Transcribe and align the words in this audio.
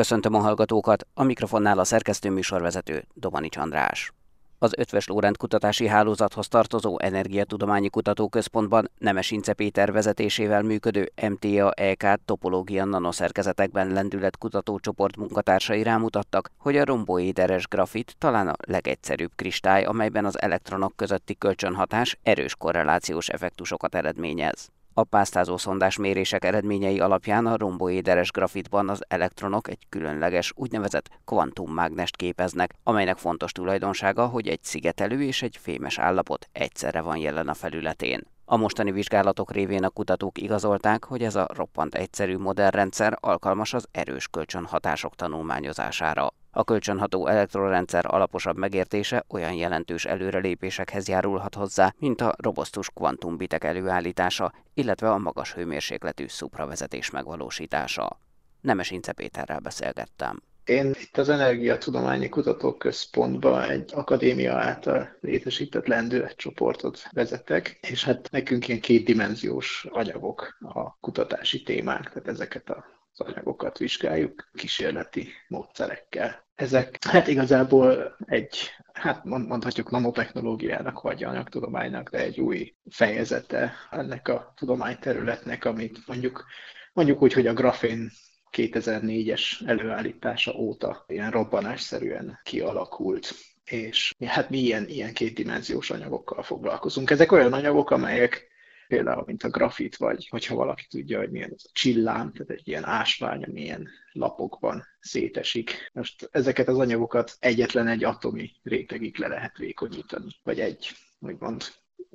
Köszöntöm 0.00 0.34
a 0.34 0.38
hallgatókat, 0.38 1.06
a 1.14 1.22
mikrofonnál 1.22 1.78
a 1.78 1.84
szerkesztő 1.84 2.30
műsorvezető 2.30 3.04
Domani 3.14 3.48
András. 3.56 4.12
Az 4.58 4.72
Ötves 4.76 5.06
Lórend 5.06 5.36
Kutatási 5.36 5.86
Hálózathoz 5.86 6.48
tartozó 6.48 6.98
Energiatudományi 7.00 7.88
Kutatóközpontban 7.88 8.90
Nemes 8.98 9.30
Ince 9.30 9.52
Péter 9.52 9.92
vezetésével 9.92 10.62
működő 10.62 11.12
MTA-EK 11.28 12.06
topológia 12.24 12.84
nanoszerkezetekben 12.84 13.92
lendület 13.92 14.38
kutatócsoport 14.38 15.16
munkatársai 15.16 15.82
rámutattak, 15.82 16.50
hogy 16.58 16.76
a 16.76 16.84
romboéderes 16.84 17.66
grafit 17.66 18.14
talán 18.18 18.48
a 18.48 18.54
legegyszerűbb 18.66 19.32
kristály, 19.36 19.84
amelyben 19.84 20.24
az 20.24 20.40
elektronok 20.40 20.96
közötti 20.96 21.34
kölcsönhatás 21.34 22.18
erős 22.22 22.56
korrelációs 22.56 23.28
effektusokat 23.28 23.94
eredményez. 23.94 24.70
A 25.00 25.04
pásztázó 25.04 25.56
szondás 25.56 25.96
mérések 25.96 26.44
eredményei 26.44 27.00
alapján 27.00 27.46
a 27.46 27.56
romboéderes 27.56 28.30
grafitban 28.30 28.88
az 28.88 29.04
elektronok 29.08 29.68
egy 29.68 29.86
különleges 29.88 30.52
úgynevezett 30.56 31.08
kvantummágnest 31.24 32.16
képeznek, 32.16 32.74
amelynek 32.82 33.16
fontos 33.16 33.52
tulajdonsága, 33.52 34.26
hogy 34.26 34.48
egy 34.48 34.62
szigetelő 34.62 35.22
és 35.22 35.42
egy 35.42 35.58
fémes 35.60 35.98
állapot 35.98 36.48
egyszerre 36.52 37.00
van 37.00 37.16
jelen 37.16 37.48
a 37.48 37.54
felületén. 37.54 38.26
A 38.44 38.56
mostani 38.56 38.92
vizsgálatok 38.92 39.52
révén 39.52 39.84
a 39.84 39.88
kutatók 39.88 40.38
igazolták, 40.38 41.04
hogy 41.04 41.22
ez 41.22 41.34
a 41.34 41.46
roppant 41.54 41.94
egyszerű 41.94 42.36
modellrendszer 42.36 43.16
alkalmas 43.20 43.74
az 43.74 43.86
erős 43.92 44.28
kölcsönhatások 44.28 45.14
tanulmányozására. 45.14 46.32
A 46.52 46.64
kölcsönható 46.64 47.26
elektrorendszer 47.26 48.04
alaposabb 48.06 48.56
megértése 48.56 49.24
olyan 49.28 49.52
jelentős 49.52 50.04
előrelépésekhez 50.04 51.08
járulhat 51.08 51.54
hozzá, 51.54 51.94
mint 51.98 52.20
a 52.20 52.34
robosztus 52.38 52.90
kvantumbitek 52.90 53.64
előállítása, 53.64 54.52
illetve 54.74 55.10
a 55.10 55.18
magas 55.18 55.54
hőmérsékletű 55.54 56.26
szupravezetés 56.28 57.10
megvalósítása. 57.10 58.18
Nemes 58.60 58.90
Ince 58.90 59.12
Péterrel 59.12 59.58
beszélgettem. 59.58 60.42
Én 60.64 60.94
itt 61.00 61.18
az 61.18 61.28
Energiatudományi 61.28 62.28
Kutatóközpontban 62.28 63.70
egy 63.70 63.90
akadémia 63.94 64.56
által 64.56 65.16
létesített 65.20 65.86
lendületcsoportot 65.86 67.02
vezetek, 67.10 67.78
és 67.80 68.04
hát 68.04 68.30
nekünk 68.30 68.68
ilyen 68.68 68.80
kétdimenziós 68.80 69.86
anyagok 69.90 70.56
a 70.60 70.98
kutatási 71.00 71.62
témák, 71.62 72.08
tehát 72.08 72.28
ezeket 72.28 72.70
a 72.70 72.84
az 73.12 73.26
anyagokat 73.26 73.78
vizsgáljuk 73.78 74.50
kísérleti 74.52 75.28
módszerekkel. 75.48 76.48
Ezek 76.54 77.04
hát 77.04 77.28
igazából 77.28 78.16
egy, 78.24 78.58
hát 78.92 79.24
mondhatjuk 79.24 79.90
nanotechnológiának 79.90 81.00
vagy 81.00 81.24
anyagtudománynak, 81.24 82.10
de 82.10 82.18
egy 82.18 82.40
új 82.40 82.74
fejezete 82.90 83.72
ennek 83.90 84.28
a 84.28 84.52
tudományterületnek, 84.56 85.64
amit 85.64 86.06
mondjuk, 86.06 86.44
mondjuk 86.92 87.22
úgy, 87.22 87.32
hogy 87.32 87.46
a 87.46 87.52
grafén 87.52 88.10
2004-es 88.56 89.66
előállítása 89.66 90.52
óta 90.52 91.04
ilyen 91.08 91.30
robbanásszerűen 91.30 92.40
kialakult 92.42 93.34
és 93.70 94.14
hát 94.26 94.50
mi 94.50 94.58
ilyen, 94.58 94.88
ilyen 94.88 95.12
kétdimenziós 95.12 95.90
anyagokkal 95.90 96.42
foglalkozunk. 96.42 97.10
Ezek 97.10 97.32
olyan 97.32 97.52
anyagok, 97.52 97.90
amelyek 97.90 98.49
például, 98.90 99.22
mint 99.26 99.42
a 99.42 99.48
grafit, 99.48 99.96
vagy 99.96 100.28
hogyha 100.28 100.54
valaki 100.54 100.86
tudja, 100.88 101.18
hogy 101.18 101.30
milyen 101.30 101.52
az 101.54 101.64
a 101.66 101.70
csillám, 101.72 102.32
tehát 102.32 102.50
egy 102.50 102.68
ilyen 102.68 102.84
ásvány, 102.84 103.42
ami 103.42 103.60
ilyen 103.60 103.88
lapokban 104.12 104.84
szétesik. 105.00 105.90
Most 105.92 106.28
ezeket 106.32 106.68
az 106.68 106.78
anyagokat 106.78 107.36
egyetlen 107.38 107.86
egy 107.86 108.04
atomi 108.04 108.50
rétegig 108.62 109.18
le 109.18 109.28
lehet 109.28 109.56
vékonyítani, 109.56 110.30
vagy 110.42 110.60
egy, 110.60 110.90
úgymond 111.18 111.64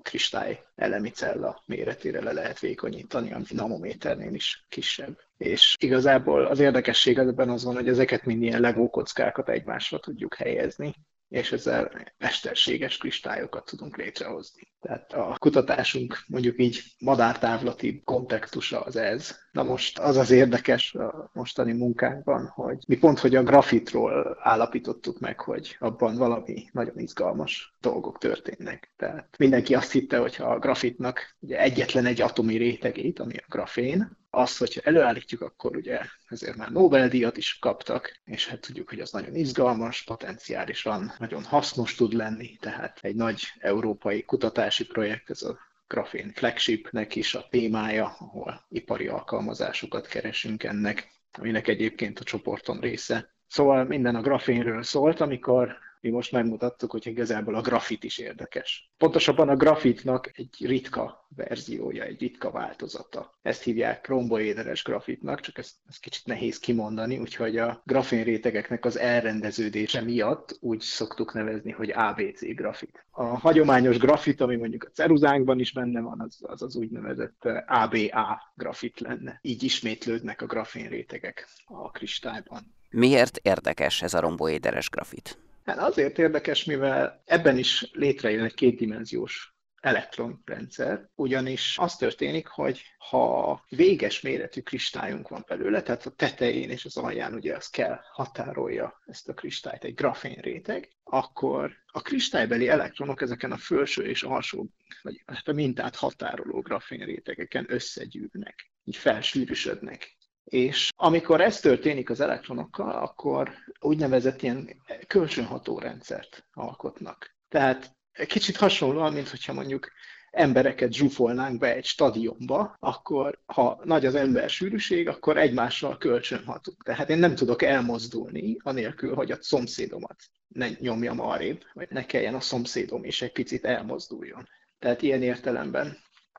kristály 0.02 0.64
elemi 0.76 1.10
cella 1.10 1.64
méretére 1.66 2.22
le 2.22 2.32
lehet 2.32 2.60
vékonyítani, 2.60 3.34
ami 3.34 3.46
nanométernél 3.50 4.34
is 4.34 4.66
kisebb. 4.70 5.20
És 5.38 5.76
igazából 5.80 6.46
az 6.46 6.60
érdekesség 6.60 7.18
ebben 7.18 7.50
az 7.50 7.64
van, 7.64 7.74
hogy 7.74 7.88
ezeket 7.88 8.26
mind 8.26 8.44
ilyen 8.44 8.62
legókockákat 8.62 9.50
egymásra 9.50 10.00
tudjuk 10.00 10.36
helyezni, 10.36 10.96
és 11.36 11.52
ezzel 11.52 11.92
mesterséges 12.18 12.98
kristályokat 12.98 13.66
tudunk 13.66 13.98
létrehozni. 13.98 14.68
Tehát 14.82 15.14
a 15.14 15.36
kutatásunk 15.40 16.24
mondjuk 16.28 16.60
így 16.60 16.84
madártávlati 17.00 18.02
kontextusa 18.04 18.80
az 18.80 18.96
ez. 18.96 19.36
Na 19.52 19.64
most 19.64 20.00
az 20.00 20.18
az 20.18 20.32
érdekes 20.32 20.94
a 20.94 21.30
mostani 21.34 21.74
munkánkban, 21.74 22.48
hogy 22.48 22.78
mi 22.88 22.98
pont, 22.98 23.20
hogy 23.20 23.36
a 23.36 23.44
grafitról 23.44 24.38
állapítottuk 24.42 25.20
meg, 25.20 25.40
hogy 25.40 25.76
abban 25.80 26.16
valami 26.18 26.70
nagyon 26.72 27.00
izgalmas 27.00 27.76
dolgok 27.82 28.18
történnek. 28.18 28.94
Tehát 28.98 29.36
mindenki 29.38 29.76
azt 29.76 29.92
hitte, 29.92 30.18
hogy 30.18 30.36
ha 30.36 30.46
a 30.46 30.60
grafitnak 30.60 31.36
ugye 31.40 31.60
egyetlen 31.60 32.06
egy 32.06 32.22
atomi 32.22 32.58
rétegét, 32.58 33.20
ami 33.20 33.36
a 33.36 33.46
grafén, 33.50 34.18
az, 34.36 34.58
hogyha 34.58 34.82
előállítjuk, 34.84 35.42
akkor 35.42 35.76
ugye 35.76 36.00
ezért 36.28 36.56
már 36.56 36.72
Nobel-díjat 36.72 37.38
is 37.38 37.58
kaptak, 37.60 38.20
és 38.26 38.48
hát 38.48 38.60
tudjuk, 38.60 38.90
hogy 38.90 39.00
az 39.00 39.12
nagyon 39.12 39.36
izgalmas, 39.36 40.04
potenciálisan 40.04 41.14
nagyon 41.18 41.44
hasznos 41.44 41.96
tud 41.96 42.14
lenni, 42.14 42.58
tehát 42.60 43.00
egy 43.02 43.16
nagy 43.16 43.44
európai 43.60 44.24
kutatási 44.24 44.86
projekt, 44.86 45.30
ez 45.30 45.42
a 45.42 45.58
Grafén 45.88 46.32
Flagshipnek 46.36 47.16
is 47.16 47.36
a 47.36 47.48
témája, 47.50 48.16
ahol 48.20 48.66
ipari 48.70 49.08
alkalmazásokat 49.08 50.08
keresünk 50.08 50.64
ennek, 50.64 51.08
aminek 51.32 51.68
egyébként 51.68 52.20
a 52.20 52.24
csoporton 52.24 52.80
része. 52.80 53.34
Szóval 53.48 53.84
minden 53.84 54.16
a 54.16 54.22
grafénről 54.22 54.84
szólt, 54.84 55.22
amikor 55.22 55.78
mi 56.06 56.12
most 56.12 56.32
megmutattuk, 56.32 56.92
hogy 56.92 57.08
igazából 57.08 57.56
a 57.56 57.62
grafit 57.62 58.04
is 58.04 58.18
érdekes. 58.18 58.92
Pontosabban 58.98 59.50
a 59.50 59.56
grafitnak 59.56 60.32
egy 60.38 60.56
ritka 60.60 61.28
verziója, 61.36 62.04
egy 62.04 62.20
ritka 62.20 62.52
változata. 62.52 63.38
Ezt 63.42 63.64
hívják 63.64 64.08
romboéderes 64.08 64.84
grafitnak, 64.84 65.40
csak 65.40 65.58
ezt, 65.58 65.76
ezt 65.90 66.00
kicsit 66.00 66.26
nehéz 66.26 66.60
kimondani, 66.60 67.18
úgyhogy 67.18 67.58
a 67.58 67.82
grafén 67.86 68.24
rétegeknek 68.24 68.86
az 68.86 68.98
elrendeződése 68.98 70.02
miatt 70.02 70.58
úgy 70.60 70.80
szoktuk 70.80 71.34
nevezni, 71.34 71.72
hogy 71.72 71.92
ABC 71.92 72.56
grafit. 72.56 73.06
A 73.12 73.24
hagyományos 73.24 73.98
grafit, 73.98 74.42
ami 74.42 74.56
mondjuk 74.56 74.84
a 74.84 74.92
ceruzánkban 74.94 75.60
is 75.60 75.74
benne 75.74 76.02
van, 76.02 76.22
az 76.22 76.38
az, 76.42 76.62
az 76.62 76.76
úgynevezett 76.76 77.48
ABA 77.68 78.52
grafit 78.56 79.00
lenne. 79.00 79.40
Így 79.42 79.64
ismétlődnek 79.64 80.42
a 80.42 80.46
grafén 80.46 80.90
rétegek 80.90 81.48
a 81.66 81.92
kristályban. 81.92 82.74
Miért 82.90 83.38
érdekes 83.38 84.02
ez 84.02 84.14
a 84.14 84.20
romboéderes 84.20 84.90
grafit? 84.90 85.38
Hát 85.66 85.78
azért 85.78 86.20
érdekes, 86.20 86.64
mivel 86.64 87.22
ebben 87.26 87.58
is 87.58 87.90
létrejön 87.92 88.44
egy 88.44 88.54
kétdimenziós 88.54 89.56
elektronrendszer, 89.82 91.10
ugyanis 91.16 91.78
az 91.78 91.96
történik, 91.96 92.48
hogy 92.48 92.82
ha 92.98 93.64
véges 93.70 94.22
méretű 94.22 94.62
kristályunk 94.62 95.28
van 95.28 95.44
belőle, 95.48 95.82
tehát 95.82 96.06
a 96.06 96.10
tetején 96.10 96.70
és 96.70 96.86
az 96.86 96.98
alján 96.98 97.34
ugye 97.34 97.56
az 97.56 97.68
kell 97.68 98.00
határolja 98.12 99.02
ezt 99.06 99.30
a 99.30 99.34
kristályt 99.34 99.84
egy 99.84 99.94
grafén 99.94 100.38
réteg, 100.42 100.90
akkor 101.04 101.72
a 101.86 102.02
kristálybeli 102.02 102.68
elektronok 102.68 103.22
ezeken 103.22 103.52
a 103.52 103.58
felső 103.58 104.06
és 104.08 104.24
alsó, 104.24 104.70
vagy 105.02 105.24
hát 105.26 105.48
a 105.48 105.54
mintát 105.54 105.96
határoló 105.96 106.62
grafén 106.62 107.06
rétegeken 107.06 107.66
összegyűlnek, 107.68 108.72
így 108.84 108.96
felsűrűsödnek. 108.96 110.18
És 110.46 110.90
amikor 110.96 111.42
ez 111.42 111.60
történik 111.60 112.10
az 112.10 112.20
elektronokkal, 112.20 112.96
akkor 112.96 113.52
úgynevezett 113.80 114.42
ilyen 114.42 114.70
kölcsönható 115.08 115.80
rendszert 115.80 116.46
alkotnak. 116.54 117.36
Tehát 117.50 117.96
kicsit 118.28 118.58
hasonlóan, 118.58 119.14
mint 119.14 119.30
hogyha 119.30 119.54
mondjuk 119.54 119.92
embereket 120.32 120.94
zsúfolnánk 120.94 121.60
be 121.60 121.76
egy 121.76 121.86
stadionba, 121.86 122.76
akkor 122.80 123.40
ha 123.46 123.80
nagy 123.84 124.06
az 124.06 124.16
ember 124.16 124.50
sűrűség, 124.50 125.08
akkor 125.08 125.38
egymással 125.38 125.98
kölcsönhatunk. 125.98 126.84
Tehát 126.84 127.10
én 127.10 127.18
nem 127.18 127.36
tudok 127.36 127.62
elmozdulni, 127.62 128.58
anélkül, 128.64 129.16
hogy 129.16 129.32
a 129.32 129.38
szomszédomat 129.42 130.24
ne 130.48 130.68
nyomjam 130.80 131.20
arrébb, 131.20 131.64
vagy 131.74 131.88
ne 131.90 132.06
kelljen 132.06 132.36
a 132.36 132.40
szomszédom 132.40 133.04
is 133.04 133.22
egy 133.22 133.32
picit 133.32 133.66
elmozduljon. 133.66 134.48
Tehát 134.80 135.02
ilyen 135.02 135.22
értelemben 135.22 135.98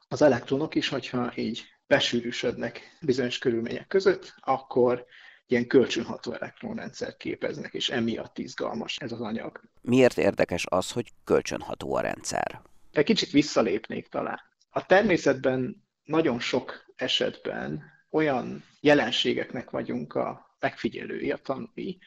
az 0.08 0.22
elektronok 0.22 0.74
is, 0.74 0.88
hogyha 0.88 1.32
így 1.36 1.64
besűrűsödnek 1.86 2.96
bizonyos 3.00 3.38
körülmények 3.38 3.86
között, 3.86 4.34
akkor 4.36 5.06
ilyen 5.46 5.66
kölcsönható 5.66 6.32
elektronrendszer 6.32 7.16
képeznek, 7.16 7.74
és 7.74 7.88
emiatt 7.88 8.38
izgalmas 8.38 8.96
ez 8.96 9.12
az 9.12 9.20
anyag. 9.20 9.60
Miért 9.80 10.18
érdekes 10.18 10.64
az, 10.68 10.90
hogy 10.90 11.12
kölcsönható 11.24 11.94
a 11.94 12.00
rendszer? 12.00 12.60
Egy 12.92 13.04
kicsit 13.04 13.30
visszalépnék 13.30 14.08
talán. 14.08 14.40
A 14.70 14.86
természetben 14.86 15.84
nagyon 16.04 16.40
sok 16.40 16.84
esetben 16.96 17.82
olyan 18.10 18.64
jelenségeknek 18.80 19.70
vagyunk 19.70 20.14
a 20.14 20.56
megfigyelői, 20.60 21.30
a 21.30 21.36
tanúi, 21.36 21.98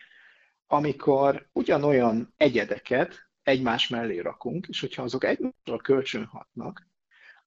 amikor 0.68 1.50
ugyanolyan 1.54 2.34
egyedeket 2.38 3.30
egymás 3.44 3.88
mellé 3.88 4.20
rakunk, 4.20 4.68
és 4.68 4.80
hogyha 4.80 5.04
azok 5.04 5.24
egymással 5.24 5.78
kölcsönhatnak, 5.84 6.88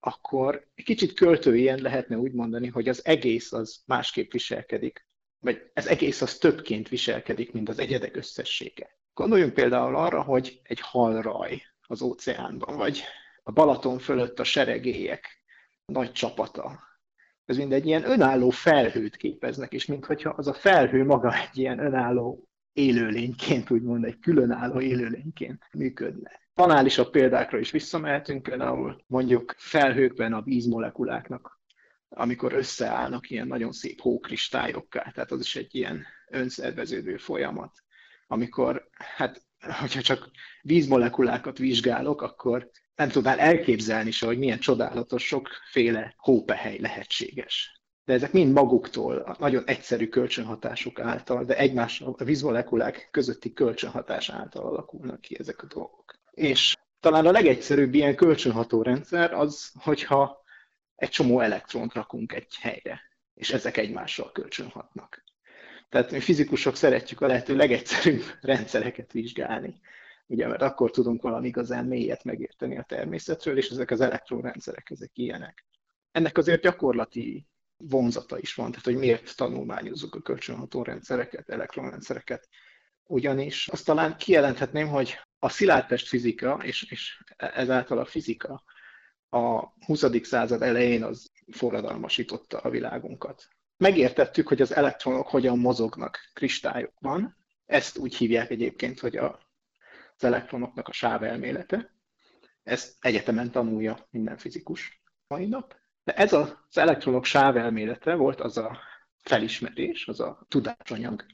akkor 0.01 0.67
egy 0.75 0.85
kicsit 0.85 1.13
költőien 1.13 1.79
lehetne 1.83 2.17
úgy 2.17 2.33
mondani, 2.33 2.69
hogy 2.69 2.89
az 2.89 3.05
egész 3.05 3.53
az 3.53 3.83
másképp 3.87 4.33
viselkedik, 4.33 5.07
vagy 5.43 5.71
ez 5.73 5.87
egész 5.87 6.23
az 6.23 6.39
többként 6.39 6.89
viselkedik, 6.89 7.53
mint 7.53 7.69
az 7.69 7.79
egyedek 7.79 8.17
összessége. 8.17 8.99
Gondoljunk 9.15 9.55
például 9.55 9.97
arra, 9.97 10.23
hogy 10.23 10.61
egy 10.63 10.81
halraj 10.81 11.63
az 11.87 12.03
óceánban, 12.03 12.77
vagy 12.77 13.03
a 13.43 13.53
Balaton 13.53 13.99
fölött 13.99 14.39
a 14.39 14.45
seregélyek 14.45 15.43
nagy 15.85 16.13
csapata, 16.13 16.81
ez 17.45 17.57
mind 17.57 17.73
egy 17.73 17.87
ilyen 17.87 18.11
önálló 18.11 18.51
felhőt 18.51 19.17
képeznek, 19.17 19.73
és 19.73 19.87
mintha 19.87 20.31
az 20.31 20.47
a 20.47 20.55
felhő 20.55 21.05
maga 21.05 21.35
egy 21.35 21.59
ilyen 21.59 21.79
önálló 21.79 22.49
élőlényként, 22.73 23.71
úgymond 23.71 24.05
egy 24.05 24.19
különálló 24.19 24.81
élőlényként 24.81 25.69
működne. 25.73 26.41
Banálisabb 26.55 27.11
példákra 27.11 27.59
is 27.59 27.71
visszamehetünk, 27.71 28.43
például 28.43 29.05
mondjuk 29.07 29.55
felhőkben 29.57 30.33
a 30.33 30.43
vízmolekuláknak, 30.43 31.62
amikor 32.15 32.53
összeállnak 32.53 33.31
ilyen 33.31 33.47
nagyon 33.47 33.73
szép 33.73 34.01
hókristályokká, 34.01 35.11
tehát 35.15 35.31
az 35.31 35.41
is 35.41 35.57
egy 35.57 35.75
ilyen 35.75 36.07
önszerveződő 36.29 37.17
folyamat, 37.17 37.73
amikor, 38.27 38.89
hát, 38.99 39.43
hogyha 39.81 40.01
csak 40.01 40.31
vízmolekulákat 40.63 41.59
vizsgálok, 41.59 42.23
akkor 42.23 42.71
nem 42.95 43.09
tudnál 43.09 43.39
elképzelni 43.39 44.11
se, 44.11 44.27
hogy 44.27 44.39
milyen 44.39 44.59
csodálatos 44.59 45.27
sokféle 45.27 46.15
hópehely 46.17 46.79
lehetséges. 46.79 47.81
De 48.05 48.13
ezek 48.13 48.33
mind 48.33 48.53
maguktól, 48.53 49.17
a 49.17 49.37
nagyon 49.39 49.63
egyszerű 49.67 50.09
kölcsönhatásuk 50.09 51.01
által, 51.01 51.45
de 51.45 51.57
egymás 51.57 52.01
a 52.01 52.25
vízmolekulák 52.25 53.09
közötti 53.11 53.53
kölcsönhatás 53.53 54.31
által 54.31 54.67
alakulnak 54.67 55.21
ki 55.21 55.39
ezek 55.39 55.63
a 55.63 55.67
dolgok. 55.67 56.15
És 56.31 56.77
talán 57.01 57.27
a 57.27 57.31
legegyszerűbb 57.31 57.95
ilyen 57.95 58.15
kölcsönható 58.15 58.83
rendszer 58.83 59.33
az, 59.33 59.73
hogyha 59.75 60.42
egy 61.03 61.09
csomó 61.09 61.41
elektront 61.41 61.93
rakunk 61.93 62.33
egy 62.33 62.57
helyre, 62.61 63.01
és 63.35 63.53
ezek 63.53 63.77
egymással 63.77 64.33
kölcsönhatnak. 64.33 65.25
Tehát 65.89 66.11
mi 66.11 66.21
fizikusok 66.21 66.77
szeretjük 66.77 67.21
a 67.21 67.27
lehető 67.27 67.57
legegyszerűbb 67.57 68.23
rendszereket 68.41 69.13
vizsgálni, 69.13 69.81
ugye, 70.27 70.47
mert 70.49 70.63
akkor 70.63 70.91
tudunk 70.91 71.23
valami 71.23 71.47
igazán 71.47 71.85
mélyet 71.85 72.25
megérteni 72.25 72.79
a 72.79 72.83
természetről, 72.83 73.57
és 73.57 73.69
ezek 73.69 73.91
az 73.91 74.01
elektronrendszerek, 74.01 74.91
ezek 74.91 75.11
ilyenek. 75.15 75.65
Ennek 76.13 76.39
azért 76.39 76.63
gyakorlati 76.63 77.47
vonzata 77.77 78.39
is 78.39 78.55
van, 78.55 78.71
tehát 78.71 78.85
hogy 78.85 78.97
miért 78.97 79.37
tanulmányozzuk 79.37 80.15
a 80.15 80.21
kölcsönható 80.21 80.83
rendszereket, 80.83 81.49
elektronrendszereket. 81.49 82.49
Ugyanis 83.05 83.69
azt 83.69 83.85
talán 83.85 84.17
kijelenthetném, 84.17 84.89
hogy 84.89 85.19
a 85.39 85.49
szilárdtest 85.49 86.09
fizika, 86.09 86.59
és, 86.63 86.83
és 86.91 87.23
ezáltal 87.37 87.99
a 87.99 88.05
fizika 88.05 88.63
a 89.33 89.73
20. 89.87 90.05
század 90.23 90.63
elején 90.63 91.03
az 91.03 91.31
forradalmasította 91.51 92.59
a 92.59 92.71
világunkat. 92.71 93.49
Megértettük, 93.77 94.49
hogy 94.49 94.61
az 94.61 94.75
elektronok 94.75 95.29
hogyan 95.29 95.59
mozognak 95.59 96.19
kristályokban. 96.33 97.37
Ezt 97.67 97.99
úgy 97.99 98.17
hívják 98.17 98.51
egyébként, 98.51 99.01
hogy 99.01 99.17
a, 99.17 99.41
az 100.17 100.25
elektronoknak 100.25 100.89
a 100.89 100.93
sávelmélete. 100.93 101.95
Ezt 102.63 102.97
egyetemen 103.01 103.51
tanulja 103.51 104.07
minden 104.11 104.37
fizikus 104.37 105.03
mai 105.27 105.47
nap. 105.47 105.77
De 106.05 106.13
ez 106.15 106.33
az 106.33 106.57
elektronok 106.73 107.25
sávelmélete 107.25 108.15
volt 108.15 108.41
az 108.41 108.57
a 108.57 108.79
felismerés, 109.23 110.09
az 110.09 110.21
a 110.21 110.47
tudásanyag, 110.49 111.25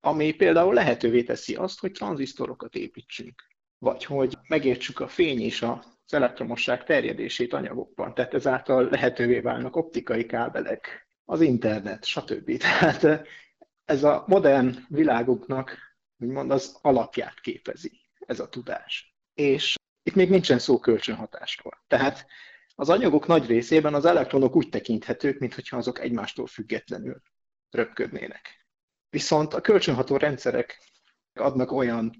ami 0.00 0.32
például 0.32 0.74
lehetővé 0.74 1.22
teszi 1.22 1.54
azt, 1.54 1.80
hogy 1.80 1.92
tranzisztorokat 1.92 2.74
építsünk, 2.74 3.42
vagy 3.78 4.04
hogy 4.04 4.38
megértsük 4.48 5.00
a 5.00 5.08
fény 5.08 5.40
és 5.40 5.62
az 6.12 6.16
elektromosság 6.16 6.84
terjedését 6.84 7.52
anyagokban. 7.52 8.14
Tehát 8.14 8.34
ezáltal 8.34 8.88
lehetővé 8.90 9.40
válnak 9.40 9.76
optikai 9.76 10.26
kábelek, 10.26 11.08
az 11.24 11.40
internet, 11.40 12.04
stb. 12.04 12.56
Tehát 12.66 13.28
ez 13.84 14.04
a 14.04 14.24
modern 14.26 14.76
világoknak, 14.88 15.76
úgymond 16.18 16.50
az 16.50 16.78
alapját 16.82 17.40
képezi, 17.40 18.00
ez 18.18 18.40
a 18.40 18.48
tudás. 18.48 19.14
És 19.34 19.74
itt 20.02 20.14
még 20.14 20.30
nincsen 20.30 20.58
szó 20.58 20.78
kölcsönhatásról. 20.78 21.84
Tehát 21.86 22.26
az 22.74 22.88
anyagok 22.88 23.26
nagy 23.26 23.46
részében 23.46 23.94
az 23.94 24.04
elektronok 24.04 24.56
úgy 24.56 24.68
tekinthetők, 24.68 25.38
mintha 25.38 25.76
azok 25.76 26.00
egymástól 26.00 26.46
függetlenül 26.46 27.22
röpködnének. 27.70 28.66
Viszont 29.10 29.54
a 29.54 29.60
kölcsönható 29.60 30.16
rendszerek 30.16 30.78
adnak 31.34 31.72
olyan 31.72 32.14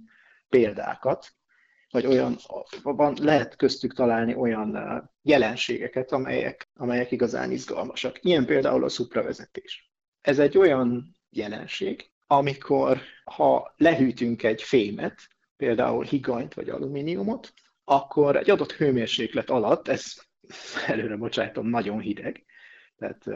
példákat, 0.49 1.33
vagy 1.91 2.07
olyan, 2.07 2.37
van, 2.83 3.17
lehet 3.21 3.57
köztük 3.57 3.95
találni 3.95 4.35
olyan 4.35 4.79
jelenségeket, 5.23 6.13
amelyek, 6.13 6.69
amelyek 6.75 7.11
igazán 7.11 7.51
izgalmasak. 7.51 8.25
Ilyen 8.25 8.47
például 8.47 8.85
a 8.85 8.89
szupravezetés. 8.89 9.93
Ez 10.21 10.39
egy 10.39 10.59
olyan 10.59 11.17
jelenség, 11.31 12.11
amikor 12.27 13.01
ha 13.25 13.75
lehűtünk 13.77 14.43
egy 14.43 14.63
fémet, 14.63 15.29
például 15.57 16.05
higanyt 16.05 16.55
vagy 16.55 16.69
alumíniumot, 16.69 17.53
akkor 17.85 18.37
egy 18.37 18.51
adott 18.51 18.73
hőmérséklet 18.73 19.51
alatt, 19.51 19.89
ez 19.89 20.15
előre 20.87 21.17
bocsájtom, 21.17 21.67
nagyon 21.67 22.01
hideg, 22.01 22.45
tehát 22.97 23.27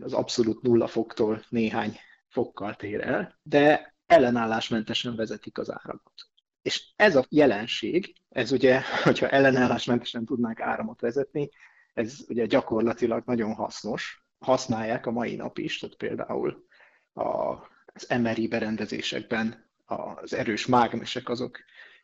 az 0.00 0.12
abszolút 0.12 0.62
nulla 0.62 0.86
foktól 0.86 1.42
néhány 1.48 1.98
fokkal 2.28 2.74
tér 2.74 3.00
el, 3.00 3.38
de 3.42 3.94
ellenállásmentesen 4.06 5.16
vezetik 5.16 5.58
az 5.58 5.70
áramot. 5.70 6.33
És 6.64 6.84
ez 6.96 7.16
a 7.16 7.26
jelenség, 7.28 8.14
ez 8.28 8.52
ugye, 8.52 8.80
hogyha 9.04 9.28
ellenállásmentesen 9.28 10.24
tudnánk 10.24 10.60
áramot 10.60 11.00
vezetni, 11.00 11.48
ez 11.94 12.18
ugye 12.28 12.46
gyakorlatilag 12.46 13.22
nagyon 13.26 13.54
hasznos. 13.54 14.24
Használják 14.38 15.06
a 15.06 15.10
mai 15.10 15.34
nap 15.34 15.58
is, 15.58 15.78
tehát 15.78 15.96
például 15.96 16.66
az 17.12 18.06
MRI 18.20 18.48
berendezésekben 18.48 19.70
az 19.84 20.34
erős 20.34 20.66
mágnesek 20.66 21.28
azok 21.28 21.58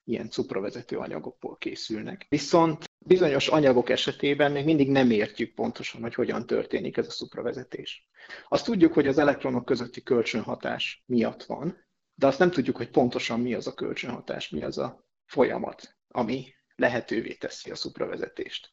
ilyen 0.04 0.30
cupravezető 0.30 0.96
anyagokból 0.96 1.56
készülnek. 1.56 2.26
Viszont 2.28 2.90
bizonyos 2.98 3.48
anyagok 3.48 3.88
esetében 3.90 4.52
még 4.52 4.64
mindig 4.64 4.90
nem 4.90 5.10
értjük 5.10 5.54
pontosan, 5.54 6.00
hogy 6.00 6.14
hogyan 6.14 6.46
történik 6.46 6.96
ez 6.96 7.06
a 7.06 7.10
szupravezetés. 7.10 8.08
Azt 8.48 8.64
tudjuk, 8.64 8.92
hogy 8.92 9.06
az 9.06 9.18
elektronok 9.18 9.64
közötti 9.64 10.02
kölcsönhatás 10.02 11.02
miatt 11.06 11.42
van, 11.42 11.88
de 12.20 12.26
azt 12.26 12.38
nem 12.38 12.50
tudjuk, 12.50 12.76
hogy 12.76 12.90
pontosan 12.90 13.40
mi 13.40 13.54
az 13.54 13.66
a 13.66 13.74
kölcsönhatás, 13.74 14.48
mi 14.48 14.62
az 14.62 14.78
a 14.78 15.04
folyamat, 15.24 15.96
ami 16.08 16.54
lehetővé 16.76 17.34
teszi 17.34 17.70
a 17.70 17.74
szupravezetést. 17.74 18.70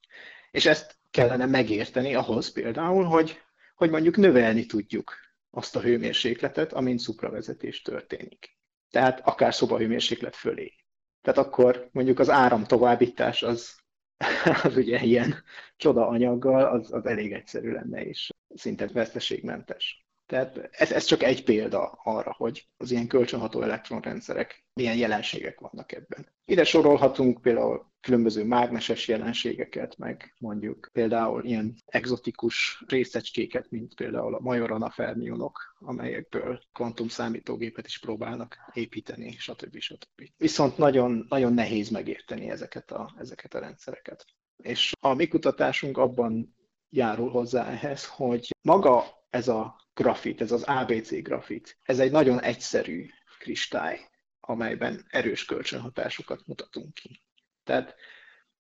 És 0.52 0.66
ezt 0.66 0.98
kellene 1.12 1.46
megérteni 1.46 2.16
ahhoz 2.16 2.52
például, 2.52 3.04
hogy, 3.04 3.42
hogy 3.76 3.90
mondjuk 3.90 4.18
növelni 4.18 4.66
tudjuk 4.66 5.14
azt 5.50 5.76
a 5.76 5.82
hőmérsékletet, 5.82 6.74
amin 6.74 6.98
szupravezetés 6.98 7.82
történik. 7.82 8.58
Tehát 8.90 9.20
akár 9.28 9.54
szobahőmérséklet 9.54 10.36
fölé. 10.36 10.74
Tehát 11.22 11.40
akkor 11.40 11.90
mondjuk 11.92 12.20
az 12.20 12.30
áram 12.30 12.64
továbbítás 12.64 13.44
az, 13.44 13.76
az 14.64 14.76
ugye 14.76 15.00
ilyen 15.00 15.44
csoda 15.78 16.08
anyaggal, 16.08 16.66
az, 16.66 16.94
az 16.94 17.06
elég 17.06 17.34
egyszerű 17.34 17.72
lenne, 17.72 18.06
és 18.06 18.30
szinte 18.56 18.88
veszteségmentes. 18.88 20.07
Tehát 20.28 20.70
ez, 20.72 20.92
ez 20.92 21.04
csak 21.04 21.24
egy 21.24 21.44
példa 21.44 22.00
arra, 22.04 22.34
hogy 22.38 22.68
az 22.78 22.92
ilyen 22.92 23.08
kölcsönható 23.08 23.62
elektronrendszerek 23.62 24.66
milyen 24.74 24.96
jelenségek 24.96 25.60
vannak 25.60 25.92
ebben. 25.92 26.28
Ide 26.46 26.64
sorolhatunk 26.64 27.42
például 27.42 27.92
különböző 28.02 28.44
mágneses 28.44 29.08
jelenségeket, 29.08 29.98
meg 29.98 30.34
mondjuk 30.40 30.90
például 30.94 31.44
ilyen 31.44 31.76
egzotikus 31.86 32.84
részecskéket, 32.88 33.70
mint 33.70 33.96
például 33.96 34.36
a 34.36 34.40
Majorana 34.40 34.90
fermionok, 34.90 35.76
amelyekből 35.80 36.62
kvantumszámítógépet 36.74 37.86
is 37.86 38.00
próbálnak 38.00 38.58
építeni, 38.74 39.32
stb. 39.32 39.80
stb. 39.80 40.30
Viszont 40.38 40.78
nagyon, 40.78 41.26
nagyon 41.30 41.54
nehéz 41.54 41.90
megérteni 41.90 42.50
ezeket 42.50 42.92
a, 42.92 43.16
ezeket 43.18 43.54
a 43.54 43.60
rendszereket. 43.60 44.26
És 44.64 44.92
a 45.00 45.14
mi 45.14 45.28
kutatásunk 45.28 45.98
abban 45.98 46.56
járul 46.90 47.30
hozzá 47.30 47.68
ehhez, 47.68 48.08
hogy 48.08 48.50
maga 48.62 49.04
ez 49.30 49.48
a 49.48 49.87
grafit, 49.98 50.42
ez 50.42 50.52
az 50.52 50.64
ABC 50.64 51.22
grafit, 51.22 51.78
ez 51.84 52.00
egy 52.00 52.12
nagyon 52.12 52.42
egyszerű 52.42 53.10
kristály, 53.40 54.00
amelyben 54.40 55.06
erős 55.10 55.46
kölcsönhatásokat 55.46 56.48
mutatunk 56.48 56.94
ki. 56.94 57.22
Tehát 57.64 57.96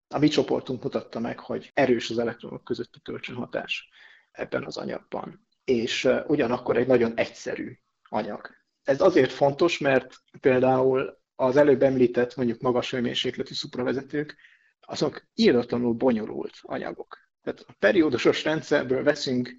a 0.07 0.17
mi 0.17 0.27
csoportunk 0.27 0.83
mutatta 0.83 1.19
meg, 1.19 1.39
hogy 1.39 1.71
erős 1.73 2.09
az 2.09 2.19
elektronok 2.19 2.63
közötti 2.63 3.01
kölcsönhatás 3.01 3.89
ebben 4.31 4.65
az 4.65 4.77
anyagban. 4.77 5.47
És 5.63 6.09
ugyanakkor 6.27 6.77
egy 6.77 6.87
nagyon 6.87 7.13
egyszerű 7.15 7.77
anyag. 8.09 8.49
Ez 8.83 9.01
azért 9.01 9.31
fontos, 9.31 9.77
mert 9.77 10.15
például 10.39 11.19
az 11.35 11.55
előbb 11.55 11.83
említett 11.83 12.35
mondjuk 12.35 12.61
magas 12.61 12.91
hőmérsékletű 12.91 13.53
szupravezetők, 13.53 14.35
azok 14.79 15.27
írdatlanul 15.33 15.93
bonyolult 15.93 16.53
anyagok. 16.61 17.17
Tehát 17.43 17.59
a 17.67 17.75
periódusos 17.79 18.43
rendszerből 18.43 19.03
veszünk 19.03 19.55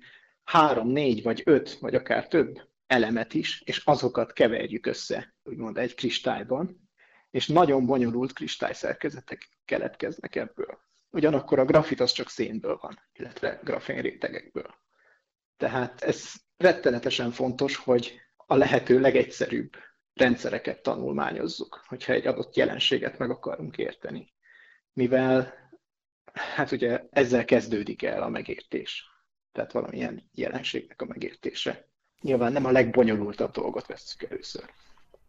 három, 0.49 0.89
négy, 0.89 1.23
vagy 1.23 1.43
öt, 1.45 1.79
vagy 1.79 1.95
akár 1.95 2.29
több 2.29 2.69
elemet 2.87 3.35
is, 3.35 3.63
és 3.65 3.83
azokat 3.85 4.33
keverjük 4.33 4.87
össze, 4.87 5.35
úgymond 5.43 5.79
egy 5.79 5.95
kristályban, 5.95 6.91
és 7.31 7.47
nagyon 7.47 7.87
bonyolult 7.87 8.33
kristályszerkezetek 8.33 9.49
keletkeznek 9.65 10.37
ebből. 10.37 10.79
Ugyanakkor 11.11 11.59
a 11.59 11.65
grafit 11.65 12.01
az 12.01 12.13
csak 12.13 12.29
szénből 12.29 12.79
van, 12.81 13.01
illetve 13.13 13.61
grafén 13.63 14.01
rétegekből. 14.01 14.75
Tehát 15.57 16.03
ez 16.03 16.33
rettenetesen 16.57 17.31
fontos, 17.31 17.77
hogy 17.77 18.21
a 18.37 18.55
lehető 18.55 19.01
legegyszerűbb 19.01 19.77
rendszereket 20.15 20.83
tanulmányozzuk, 20.83 21.85
hogyha 21.87 22.13
egy 22.13 22.27
adott 22.27 22.57
jelenséget 22.57 23.19
meg 23.19 23.31
akarunk 23.31 23.79
érteni. 23.79 24.33
Mivel 24.93 25.55
hát 26.33 26.73
ugye 26.73 27.03
ezzel 27.11 27.45
kezdődik 27.45 28.03
el 28.03 28.23
a 28.23 28.29
megértés. 28.29 29.17
Tehát 29.59 29.73
valamilyen 29.73 30.23
jelenségnek 30.35 31.03
a 31.03 31.05
megértése. 31.05 31.87
Nyilván 32.21 32.53
nem 32.53 32.65
a 32.65 32.71
legbonyolultabb 32.71 33.53
dolgot 33.53 33.87
vesszük 33.87 34.23
először. 34.23 34.65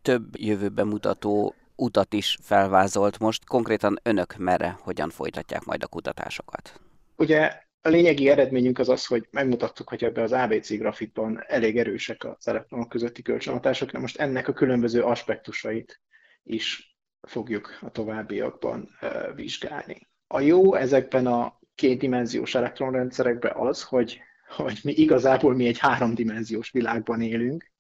Több 0.02 0.38
jövőben 0.38 0.88
mutató 0.88 1.56
utat 1.76 2.14
is 2.14 2.38
felvázolt 2.42 3.20
most. 3.20 3.46
Konkrétan 3.46 4.00
önök 4.04 4.36
merre, 4.38 4.78
hogyan 4.82 5.10
folytatják 5.10 5.64
majd 5.64 5.84
a 5.84 5.88
kutatásokat? 5.88 6.82
Ugye 7.16 7.62
a 7.82 7.90
lényegi 7.90 8.30
eredményünk 8.30 8.80
az 8.80 8.90
az, 8.90 9.06
hogy 9.06 9.28
megmutattuk, 9.32 9.90
hogy 9.90 10.04
ebbe 10.04 10.22
az 10.22 10.32
ABC 10.32 10.78
grafitban 10.78 11.44
elég 11.48 11.78
erősek 11.78 12.24
az 12.24 12.48
elektronok 12.48 12.90
közötti 12.90 13.22
kölcsönhatások, 13.22 13.92
de 13.92 14.00
most 14.00 14.18
ennek 14.18 14.48
a 14.48 14.54
különböző 14.54 15.02
aspektusait 15.02 16.02
is 16.44 16.98
fogjuk 17.22 17.78
a 17.82 17.92
továbbiakban 17.92 18.90
vizsgálni. 19.36 20.08
A 20.28 20.40
jó 20.40 20.74
ezekben 20.74 21.28
a 21.28 21.59
kétdimenziós 21.80 22.56
elektronrendszerekben 22.56 23.56
az, 23.56 23.84
hogy, 23.84 24.22
hogy 24.48 24.80
mi 24.84 24.92
igazából 24.92 25.56
mi 25.56 25.68
egy 25.68 25.80
háromdimenziós 25.80 26.72
világban 26.72 27.22
élünk, 27.22 27.72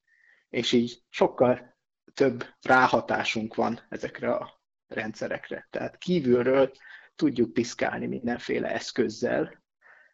és 0.49 0.71
így 0.71 1.01
sokkal 1.09 1.77
több 2.13 2.45
ráhatásunk 2.61 3.55
van 3.55 3.79
ezekre 3.89 4.31
a 4.31 4.61
rendszerekre. 4.87 5.67
Tehát 5.69 5.97
kívülről 5.97 6.71
tudjuk 7.15 7.53
piszkálni 7.53 8.07
mindenféle 8.07 8.73
eszközzel, 8.73 9.63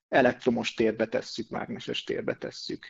elektromos 0.07 0.73
térbe 0.73 1.05
tesszük, 1.05 1.49
mágneses 1.49 2.03
térbe 2.03 2.35
tesszük. 2.35 2.89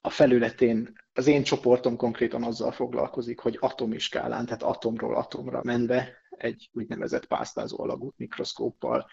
A 0.00 0.10
felületén 0.10 0.92
az 1.12 1.26
én 1.26 1.42
csoportom 1.42 1.96
konkrétan 1.96 2.42
azzal 2.42 2.72
foglalkozik, 2.72 3.38
hogy 3.38 3.56
atomiskálán, 3.60 4.44
tehát 4.44 4.62
atomról 4.62 5.16
atomra 5.16 5.60
menve 5.62 6.16
egy 6.30 6.70
úgynevezett 6.72 7.26
pásztázó 7.26 7.82
alagút 7.82 8.18
mikroszkóppal 8.18 9.06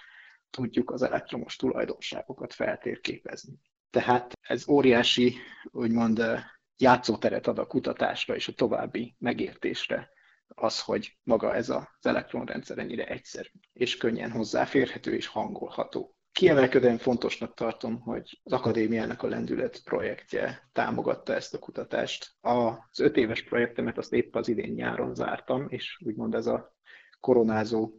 tudjuk 0.50 0.92
az 0.92 1.02
elektromos 1.02 1.56
tulajdonságokat 1.56 2.54
feltérképezni. 2.54 3.54
Tehát 3.90 4.38
ez 4.42 4.68
óriási, 4.68 5.36
úgymond 5.72 6.24
játszóteret 6.78 7.48
ad 7.48 7.60
a 7.60 7.68
kutatásra 7.68 8.36
és 8.36 8.48
a 8.48 8.54
további 8.54 9.16
megértésre 9.20 10.10
az, 10.48 10.82
hogy 10.82 11.18
maga 11.24 11.56
ez 11.56 11.70
az 11.70 11.86
elektronrendszer 12.02 12.78
ennyire 12.78 13.08
egyszerű, 13.08 13.50
és 13.74 13.98
könnyen 13.98 14.32
hozzáférhető 14.32 15.16
és 15.16 15.28
hangolható. 15.28 16.16
Kiemelkedően 16.32 16.98
fontosnak 16.98 17.54
tartom, 17.54 18.02
hogy 18.02 18.40
az 18.44 18.52
akadémiának 18.52 19.24
a 19.24 19.28
lendület 19.28 19.84
projektje 19.84 20.70
támogatta 20.74 21.34
ezt 21.34 21.54
a 21.54 21.60
kutatást. 21.60 22.32
Az 22.42 23.00
öt 23.00 23.18
éves 23.18 23.44
projektemet 23.44 23.98
azt 23.98 24.14
épp 24.14 24.36
az 24.36 24.48
idén 24.48 24.74
nyáron 24.74 25.16
zártam, 25.16 25.66
és 25.70 25.98
úgymond 26.06 26.34
ez 26.34 26.48
a 26.48 26.76
koronázó 27.20 27.92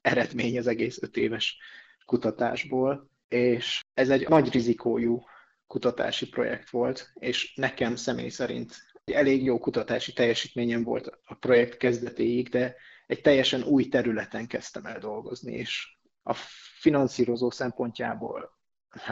eredmény 0.00 0.58
az 0.58 0.66
egész 0.66 1.02
öt 1.02 1.16
éves 1.16 1.58
kutatásból, 2.04 3.10
és 3.28 3.80
ez 3.94 4.10
egy 4.10 4.28
nagy 4.28 4.52
rizikójú 4.52 5.24
kutatási 5.66 6.28
projekt 6.28 6.70
volt, 6.70 7.12
és 7.14 7.54
nekem 7.54 7.96
személy 7.96 8.28
szerint 8.28 8.74
elég 9.04 9.44
jó 9.44 9.58
kutatási 9.58 10.12
teljesítményem 10.12 10.82
volt 10.82 11.18
a 11.24 11.34
projekt 11.34 11.76
kezdetéig, 11.76 12.48
de 12.48 12.76
egy 13.06 13.20
teljesen 13.20 13.62
új 13.62 13.88
területen 13.88 14.46
kezdtem 14.46 14.86
el 14.86 14.98
dolgozni, 14.98 15.52
és 15.52 15.96
a 16.22 16.34
finanszírozó 16.80 17.50
szempontjából, 17.50 18.58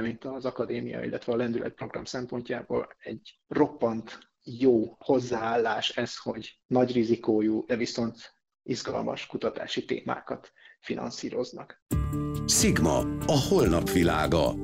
mint 0.01 0.25
az 0.25 0.45
akadémia, 0.45 1.05
illetve 1.05 1.33
a 1.33 1.37
lendületprogram 1.37 2.05
szempontjából 2.05 2.89
egy 2.99 3.41
roppant 3.49 4.19
jó 4.43 4.97
hozzáállás 4.99 5.97
ez, 5.97 6.17
hogy 6.17 6.61
nagy 6.67 6.93
rizikójú, 6.93 7.67
de 7.67 7.77
viszont 7.77 8.35
izgalmas 8.63 9.27
kutatási 9.27 9.85
témákat 9.85 10.53
finanszíroznak. 10.81 11.83
Sigma, 12.47 12.99
a 13.27 13.39
holnap 13.49 13.91
világa. 13.91 14.55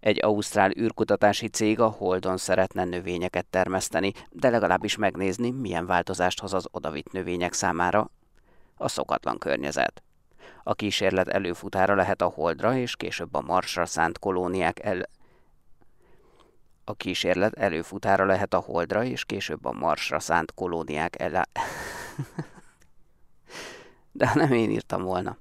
Egy 0.00 0.24
ausztrál 0.24 0.76
űrkutatási 0.78 1.48
cég 1.48 1.80
a 1.80 1.88
Holdon 1.88 2.36
szeretne 2.36 2.84
növényeket 2.84 3.46
termeszteni, 3.46 4.12
de 4.30 4.50
legalábbis 4.50 4.96
megnézni, 4.96 5.50
milyen 5.50 5.86
változást 5.86 6.40
hoz 6.40 6.54
az 6.54 6.66
odavitt 6.70 7.12
növények 7.12 7.52
számára 7.52 8.10
a 8.76 8.88
szokatlan 8.88 9.38
környezet. 9.38 10.02
A 10.62 10.74
kísérlet 10.74 11.28
előfutára 11.28 11.94
lehet 11.94 12.22
a 12.22 12.26
Holdra 12.26 12.76
és 12.76 12.96
később 12.96 13.34
a 13.34 13.40
Marsra 13.40 13.86
szánt 13.86 14.18
kolóniák 14.18 14.84
el... 14.84 15.08
A 16.84 16.94
kísérlet 16.94 17.54
előfutára 17.54 18.24
lehet 18.24 18.54
a 18.54 18.58
Holdra 18.58 19.04
és 19.04 19.24
később 19.24 19.64
a 19.64 19.72
Marsra 19.72 20.20
szánt 20.20 20.54
kolóniák 20.54 21.20
el... 21.20 21.48
De 24.18 24.30
nem 24.34 24.52
én 24.52 24.70
írtam 24.70 25.02
volna. 25.02 25.36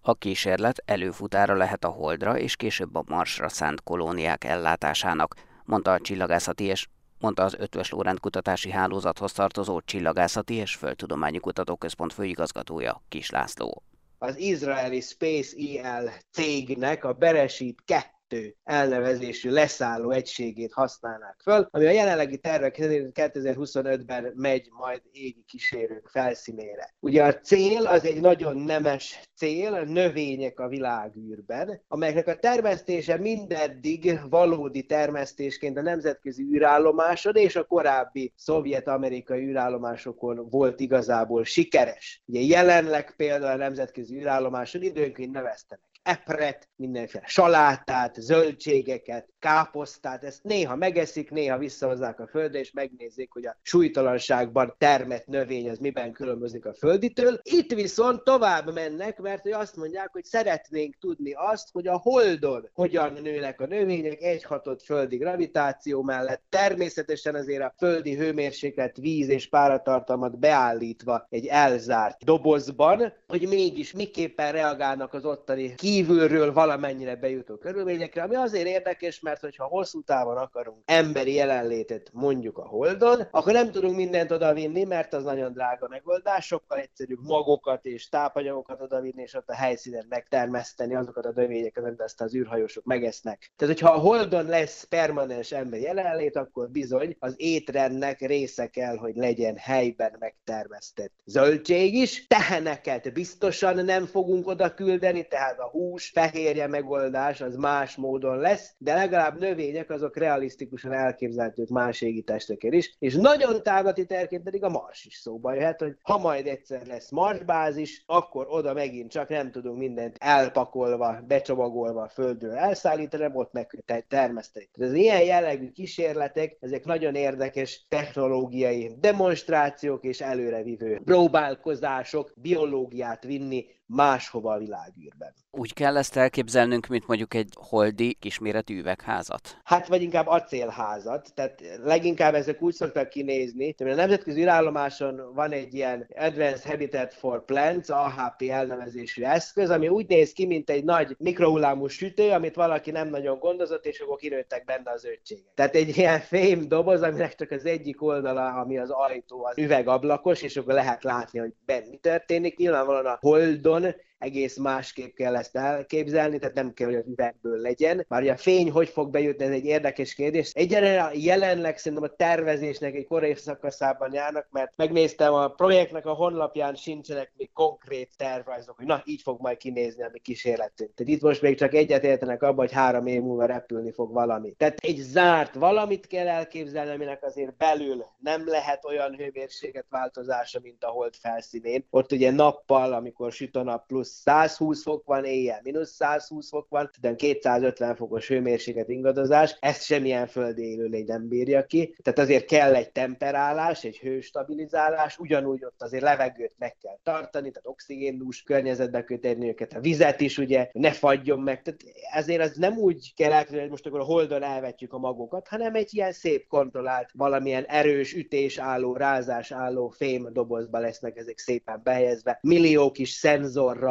A 0.00 0.14
kísérlet 0.14 0.82
előfutára 0.86 1.54
lehet 1.54 1.84
a 1.84 1.88
Holdra 1.88 2.38
és 2.38 2.56
később 2.56 2.94
a 2.94 3.04
Marsra 3.06 3.48
szánt 3.48 3.82
kolóniák 3.82 4.44
ellátásának, 4.44 5.34
mondta 5.64 5.92
a 5.92 6.00
csillagászati 6.00 6.64
és 6.64 6.86
mondta 7.18 7.42
az 7.42 7.54
Ötvös 7.58 7.90
Lórend 7.90 8.20
kutatási 8.20 8.70
hálózathoz 8.70 9.32
tartozó 9.32 9.80
Csillagászati 9.80 10.54
és 10.54 10.74
Földtudományi 10.74 11.38
Kutatóközpont 11.38 12.12
főigazgatója 12.12 13.02
Kis 13.08 13.30
László. 13.30 13.82
Az 14.18 14.36
izraeli 14.36 15.00
Space 15.00 15.56
EL 15.82 16.12
cégnek 16.30 17.04
a 17.04 17.12
Beresit 17.12 17.82
2 17.84 18.13
kettő 18.34 18.56
elnevezésű 18.64 19.50
leszálló 19.50 20.10
egységét 20.10 20.72
használnák 20.72 21.40
föl, 21.42 21.68
ami 21.70 21.86
a 21.86 21.90
jelenlegi 21.90 22.38
tervek 22.38 22.76
2025-ben 22.78 24.32
megy 24.34 24.68
majd 24.70 25.02
égi 25.12 25.44
kísérők 25.48 26.08
felszínére. 26.08 26.94
Ugye 27.00 27.24
a 27.24 27.34
cél 27.34 27.86
az 27.86 28.04
egy 28.04 28.20
nagyon 28.20 28.56
nemes 28.56 29.20
cél, 29.36 29.74
a 29.74 29.84
növények 29.84 30.60
a 30.60 30.68
világűrben, 30.68 31.82
amelyeknek 31.88 32.26
a 32.26 32.38
termesztése 32.38 33.18
mindeddig 33.18 34.20
valódi 34.28 34.82
termesztésként 34.86 35.78
a 35.78 35.82
nemzetközi 35.82 36.42
űrállomáson 36.42 37.34
és 37.34 37.56
a 37.56 37.64
korábbi 37.64 38.32
szovjet-amerikai 38.36 39.44
űrállomásokon 39.44 40.48
volt 40.50 40.80
igazából 40.80 41.44
sikeres. 41.44 42.22
Ugye 42.26 42.40
jelenleg 42.40 43.14
például 43.16 43.52
a 43.52 43.64
nemzetközi 43.64 44.16
űrállomáson 44.16 44.82
időnként 44.82 45.32
neveztenek 45.32 45.93
epret, 46.04 46.68
mindenféle 46.76 47.24
salátát, 47.26 48.14
zöldségeket, 48.14 49.28
káposztát, 49.38 50.24
ezt 50.24 50.42
néha 50.42 50.76
megeszik, 50.76 51.30
néha 51.30 51.58
visszahozzák 51.58 52.20
a 52.20 52.26
földre, 52.26 52.58
és 52.58 52.72
megnézik, 52.72 53.32
hogy 53.32 53.46
a 53.46 53.56
súlytalanságban 53.62 54.74
termett 54.78 55.26
növény 55.26 55.70
az 55.70 55.78
miben 55.78 56.12
különbözik 56.12 56.66
a 56.66 56.74
földitől. 56.74 57.38
Itt 57.42 57.72
viszont 57.72 58.24
tovább 58.24 58.74
mennek, 58.74 59.18
mert 59.18 59.42
hogy 59.42 59.52
azt 59.52 59.76
mondják, 59.76 60.08
hogy 60.12 60.24
szeretnénk 60.24 60.96
tudni 61.00 61.32
azt, 61.32 61.68
hogy 61.72 61.86
a 61.86 61.98
holdon 61.98 62.68
hogyan 62.72 63.12
nőnek 63.22 63.60
a 63.60 63.66
növények 63.66 64.22
egy 64.22 64.44
hatott 64.44 64.82
földi 64.82 65.16
gravitáció 65.16 66.02
mellett, 66.02 66.42
természetesen 66.48 67.34
azért 67.34 67.62
a 67.62 67.74
földi 67.78 68.16
hőmérséklet, 68.16 68.96
víz 68.96 69.28
és 69.28 69.48
páratartalmat 69.48 70.38
beállítva 70.38 71.26
egy 71.30 71.46
elzárt 71.46 72.24
dobozban, 72.24 73.12
hogy 73.26 73.48
mégis 73.48 73.92
miképpen 73.92 74.52
reagálnak 74.52 75.14
az 75.14 75.24
ottani 75.24 75.74
kívülről 75.94 76.52
valamennyire 76.52 77.16
bejutó 77.16 77.56
körülményekre, 77.56 78.22
ami 78.22 78.34
azért 78.34 78.66
érdekes, 78.66 79.20
mert 79.20 79.40
hogyha 79.40 79.64
hosszú 79.64 80.02
távon 80.02 80.36
akarunk 80.36 80.78
emberi 80.84 81.34
jelenlétet 81.34 82.10
mondjuk 82.12 82.58
a 82.58 82.66
Holdon, 82.66 83.20
akkor 83.30 83.52
nem 83.52 83.70
tudunk 83.70 83.96
mindent 83.96 84.30
odavinni, 84.30 84.84
mert 84.84 85.14
az 85.14 85.24
nagyon 85.24 85.52
drága 85.52 85.88
megoldás, 85.88 86.46
sokkal 86.46 86.78
egyszerűbb 86.78 87.18
magokat 87.22 87.84
és 87.84 88.08
tápanyagokat 88.08 88.80
odavinni, 88.80 89.22
és 89.22 89.34
ott 89.34 89.48
a 89.48 89.54
helyszínen 89.54 90.06
megtermeszteni 90.08 90.94
azokat 90.94 91.26
a 91.26 91.32
növényeket, 91.34 91.84
amit 91.84 92.00
ezt 92.00 92.20
az 92.20 92.34
űrhajósok 92.34 92.84
megesznek. 92.84 93.52
Tehát, 93.56 93.74
hogyha 93.74 93.94
a 93.94 93.98
Holdon 93.98 94.46
lesz 94.46 94.84
permanens 94.84 95.52
emberi 95.52 95.82
jelenlét, 95.82 96.36
akkor 96.36 96.70
bizony 96.70 97.16
az 97.18 97.34
étrendnek 97.36 98.20
része 98.20 98.66
kell, 98.66 98.96
hogy 98.96 99.16
legyen 99.16 99.56
helyben 99.56 100.16
megtermesztett 100.18 101.12
zöldség 101.24 101.94
is, 101.94 102.26
teheneket 102.26 103.12
biztosan 103.12 103.84
nem 103.84 104.06
fogunk 104.06 104.46
oda 104.46 104.74
küldeni, 104.74 105.28
tehát 105.28 105.58
a 105.58 105.68
hú 105.68 105.83
hús, 105.84 106.10
fehérje 106.10 106.66
megoldás 106.66 107.40
az 107.40 107.56
más 107.56 107.96
módon 107.96 108.38
lesz, 108.38 108.74
de 108.78 108.94
legalább 108.94 109.38
növények 109.38 109.90
azok 109.90 110.16
realisztikusan 110.16 110.92
elképzelhetők 110.92 111.68
más 111.68 112.00
égitesteken 112.00 112.72
is, 112.72 112.96
és 112.98 113.14
nagyon 113.14 113.62
távlati 113.62 114.06
terként 114.06 114.42
pedig 114.42 114.62
a 114.62 114.68
Mars 114.68 115.04
is 115.04 115.14
szóba 115.14 115.54
jöhet, 115.54 115.80
hogy 115.80 115.96
ha 116.02 116.18
majd 116.18 116.46
egyszer 116.46 116.86
lesz 116.86 117.10
Marsbázis, 117.10 118.02
akkor 118.06 118.46
oda 118.48 118.72
megint 118.72 119.10
csak 119.10 119.28
nem 119.28 119.50
tudunk 119.50 119.78
mindent 119.78 120.16
elpakolva, 120.20 121.20
becsomagolva 121.26 122.08
Földről 122.08 122.54
elszállítani, 122.54 123.30
ott 123.32 123.52
meg 123.52 123.84
termeszteni. 124.08 124.68
Tehát 124.72 124.92
az 124.92 124.98
ilyen 124.98 125.22
jellegű 125.22 125.70
kísérletek, 125.70 126.56
ezek 126.60 126.84
nagyon 126.84 127.14
érdekes 127.14 127.86
technológiai 127.88 128.96
demonstrációk 128.98 130.04
és 130.04 130.20
előrevívő 130.20 131.00
próbálkozások, 131.04 132.32
biológiát 132.36 133.24
vinni 133.24 133.66
máshova 133.86 134.52
a 134.52 134.58
világűrben. 134.58 135.34
Úgy 135.50 135.72
kell 135.72 135.96
ezt 135.96 136.16
elképzelnünk, 136.16 136.86
mint 136.86 137.06
mondjuk 137.06 137.34
egy 137.34 137.52
holdi 137.54 138.14
kisméretű 138.20 138.78
üvegházat? 138.78 139.58
Hát, 139.64 139.88
vagy 139.88 140.02
inkább 140.02 140.26
acélházat. 140.26 141.32
Tehát 141.34 141.62
leginkább 141.82 142.34
ezek 142.34 142.62
úgy 142.62 142.74
szoktak 142.74 143.08
kinézni, 143.08 143.74
hogy 143.78 143.90
a 143.90 143.94
nemzetközi 143.94 144.40
űrállomáson 144.40 145.32
van 145.34 145.52
egy 145.52 145.74
ilyen 145.74 146.06
Advanced 146.16 146.70
Habitat 146.70 147.14
for 147.14 147.44
Plants, 147.44 147.88
AHP 147.88 148.42
elnevezésű 148.50 149.22
eszköz, 149.22 149.70
ami 149.70 149.88
úgy 149.88 150.08
néz 150.08 150.32
ki, 150.32 150.46
mint 150.46 150.70
egy 150.70 150.84
nagy 150.84 151.16
mikrohullámú 151.18 151.86
sütő, 151.86 152.30
amit 152.30 152.54
valaki 152.54 152.90
nem 152.90 153.08
nagyon 153.08 153.38
gondozott, 153.38 153.86
és 153.86 154.00
akkor 154.00 154.16
kinőttek 154.16 154.64
benne 154.64 154.90
az 154.90 155.04
ötségek. 155.04 155.44
Tehát 155.54 155.74
egy 155.74 155.96
ilyen 155.96 156.20
fém 156.20 156.68
doboz, 156.68 157.02
aminek 157.02 157.34
csak 157.34 157.50
az 157.50 157.64
egyik 157.64 158.02
oldala, 158.02 158.46
ami 158.46 158.78
az 158.78 158.90
ajtó, 158.90 159.44
az 159.44 159.58
üvegablakos, 159.58 160.42
és 160.42 160.56
akkor 160.56 160.74
lehet 160.74 161.02
látni, 161.04 161.38
hogy 161.38 161.52
benne 161.64 161.88
mi 161.90 161.96
történik. 161.96 162.56
Nyilvánvalóan 162.56 163.06
a 163.06 163.18
Holdon 163.20 163.73
olha, 163.74 163.96
egész 164.24 164.56
másképp 164.56 165.14
kell 165.14 165.36
ezt 165.36 165.56
elképzelni, 165.56 166.38
tehát 166.38 166.54
nem 166.54 166.72
kell, 166.72 166.86
hogy 166.86 166.96
az 166.96 167.06
üvegből 167.06 167.60
legyen. 167.60 168.04
Már 168.08 168.22
ugye 168.22 168.32
a 168.32 168.36
fény 168.36 168.70
hogy 168.70 168.88
fog 168.88 169.10
bejutni, 169.10 169.44
ez 169.44 169.50
egy 169.50 169.64
érdekes 169.64 170.14
kérdés. 170.14 170.50
Egyelőre 170.54 171.10
jelenleg 171.12 171.78
szerintem 171.78 172.10
a 172.12 172.16
tervezésnek 172.16 172.94
egy 172.94 173.06
korai 173.06 173.34
szakaszában 173.34 174.12
járnak, 174.12 174.46
mert 174.50 174.72
megnéztem 174.76 175.32
a 175.32 175.48
projektnek 175.48 176.06
a 176.06 176.12
honlapján 176.12 176.74
sincsenek 176.74 177.32
még 177.36 177.52
konkrét 177.52 178.10
tervrajzok, 178.16 178.76
hogy 178.76 178.86
na, 178.86 179.02
így 179.04 179.22
fog 179.22 179.40
majd 179.40 179.56
kinézni 179.56 180.02
a 180.02 180.08
mi 180.12 180.18
kísérletünk. 180.18 180.94
Tehát 180.94 181.12
itt 181.12 181.22
most 181.22 181.42
még 181.42 181.58
csak 181.58 181.74
egyet 181.74 182.04
értenek 182.04 182.42
abban, 182.42 182.66
hogy 182.66 182.72
három 182.72 183.06
év 183.06 183.20
múlva 183.20 183.44
repülni 183.44 183.92
fog 183.92 184.12
valami. 184.12 184.52
Tehát 184.52 184.78
egy 184.78 184.96
zárt 184.96 185.54
valamit 185.54 186.06
kell 186.06 186.28
elképzelni, 186.28 186.90
aminek 186.90 187.24
azért 187.24 187.56
belül 187.56 188.04
nem 188.18 188.46
lehet 188.46 188.84
olyan 188.84 189.16
hőmérséklet 189.16 189.86
változása, 189.90 190.60
mint 190.62 190.84
a 190.84 190.88
hold 190.88 191.14
felszínén. 191.14 191.86
Ott 191.90 192.12
ugye 192.12 192.30
nappal, 192.30 192.92
amikor 192.92 193.32
süt 193.32 193.56
a 193.56 193.62
nap 193.62 193.86
plusz 193.86 194.13
120 194.22 194.82
fok 194.82 195.04
van 195.06 195.24
éjjel, 195.24 195.60
mínusz 195.62 195.90
120 195.90 196.48
fok 196.48 196.68
van, 196.68 196.90
de 197.00 197.14
250 197.14 197.96
fokos 197.96 198.28
hőmérséklet 198.28 198.88
ingadozás, 198.88 199.56
ezt 199.60 199.84
semmilyen 199.84 200.26
földi 200.26 200.62
élőlény 200.62 201.04
nem 201.06 201.28
bírja 201.28 201.66
ki. 201.66 201.94
Tehát 202.02 202.18
azért 202.18 202.44
kell 202.44 202.74
egy 202.74 202.92
temperálás, 202.92 203.84
egy 203.84 203.98
hőstabilizálás, 203.98 205.18
ugyanúgy 205.18 205.64
ott 205.64 205.82
azért 205.82 206.02
levegőt 206.02 206.54
meg 206.58 206.76
kell 206.82 206.98
tartani, 207.02 207.50
tehát 207.50 207.68
oxigéndús 207.68 208.42
környezetbe 208.42 209.04
kötni 209.04 209.48
őket, 209.48 209.72
a 209.72 209.80
vizet 209.80 210.20
is 210.20 210.38
ugye, 210.38 210.68
ne 210.72 210.92
fagyjon 210.92 211.40
meg. 211.40 211.62
Tehát 211.62 211.80
ezért 212.12 212.42
az 212.42 212.56
nem 212.56 212.78
úgy 212.78 213.14
kell 213.14 213.32
elképzelni, 213.32 213.62
hogy 213.62 213.70
most 213.70 213.86
akkor 213.86 214.00
a 214.00 214.04
holdon 214.04 214.42
elvetjük 214.42 214.92
a 214.92 214.98
magokat, 214.98 215.48
hanem 215.48 215.74
egy 215.74 215.94
ilyen 215.94 216.12
szép 216.12 216.46
kontrollált, 216.46 217.10
valamilyen 217.12 217.64
erős 217.64 218.14
ütés 218.14 218.58
álló, 218.58 218.96
rázás 218.96 219.52
álló 219.52 219.88
fém 219.88 220.28
dobozba 220.32 220.78
lesznek 220.78 221.16
ezek 221.16 221.38
szépen 221.38 221.80
behelyezve, 221.84 222.38
millió 222.42 222.90
kis 222.90 223.10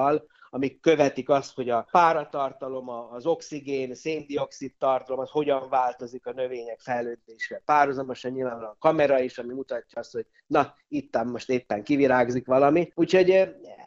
szenzorral, 0.04 0.32
amik 0.50 0.80
követik 0.80 1.30
azt, 1.30 1.56
hogy 1.56 1.70
a 1.70 1.88
páratartalom, 1.92 2.90
az 2.90 3.26
oxigén, 3.26 3.96
széndiokszid 3.96 4.74
tartalom, 4.78 5.20
az 5.20 5.30
hogyan 5.30 5.70
változik 5.70 6.26
a 6.26 6.32
növények 6.32 6.80
fejlődésre. 6.80 7.62
Párhuzamosan 7.66 8.32
nyilvánvalóan 8.32 8.72
a 8.72 8.78
kamera 8.80 9.20
is, 9.20 9.38
ami 9.38 9.54
mutatja 9.54 10.00
azt, 10.00 10.12
hogy 10.12 10.26
na, 10.48 10.76
itt 10.88 11.24
most 11.24 11.50
éppen 11.50 11.84
kivirágzik 11.84 12.46
valami. 12.46 12.92
Úgyhogy 12.96 13.30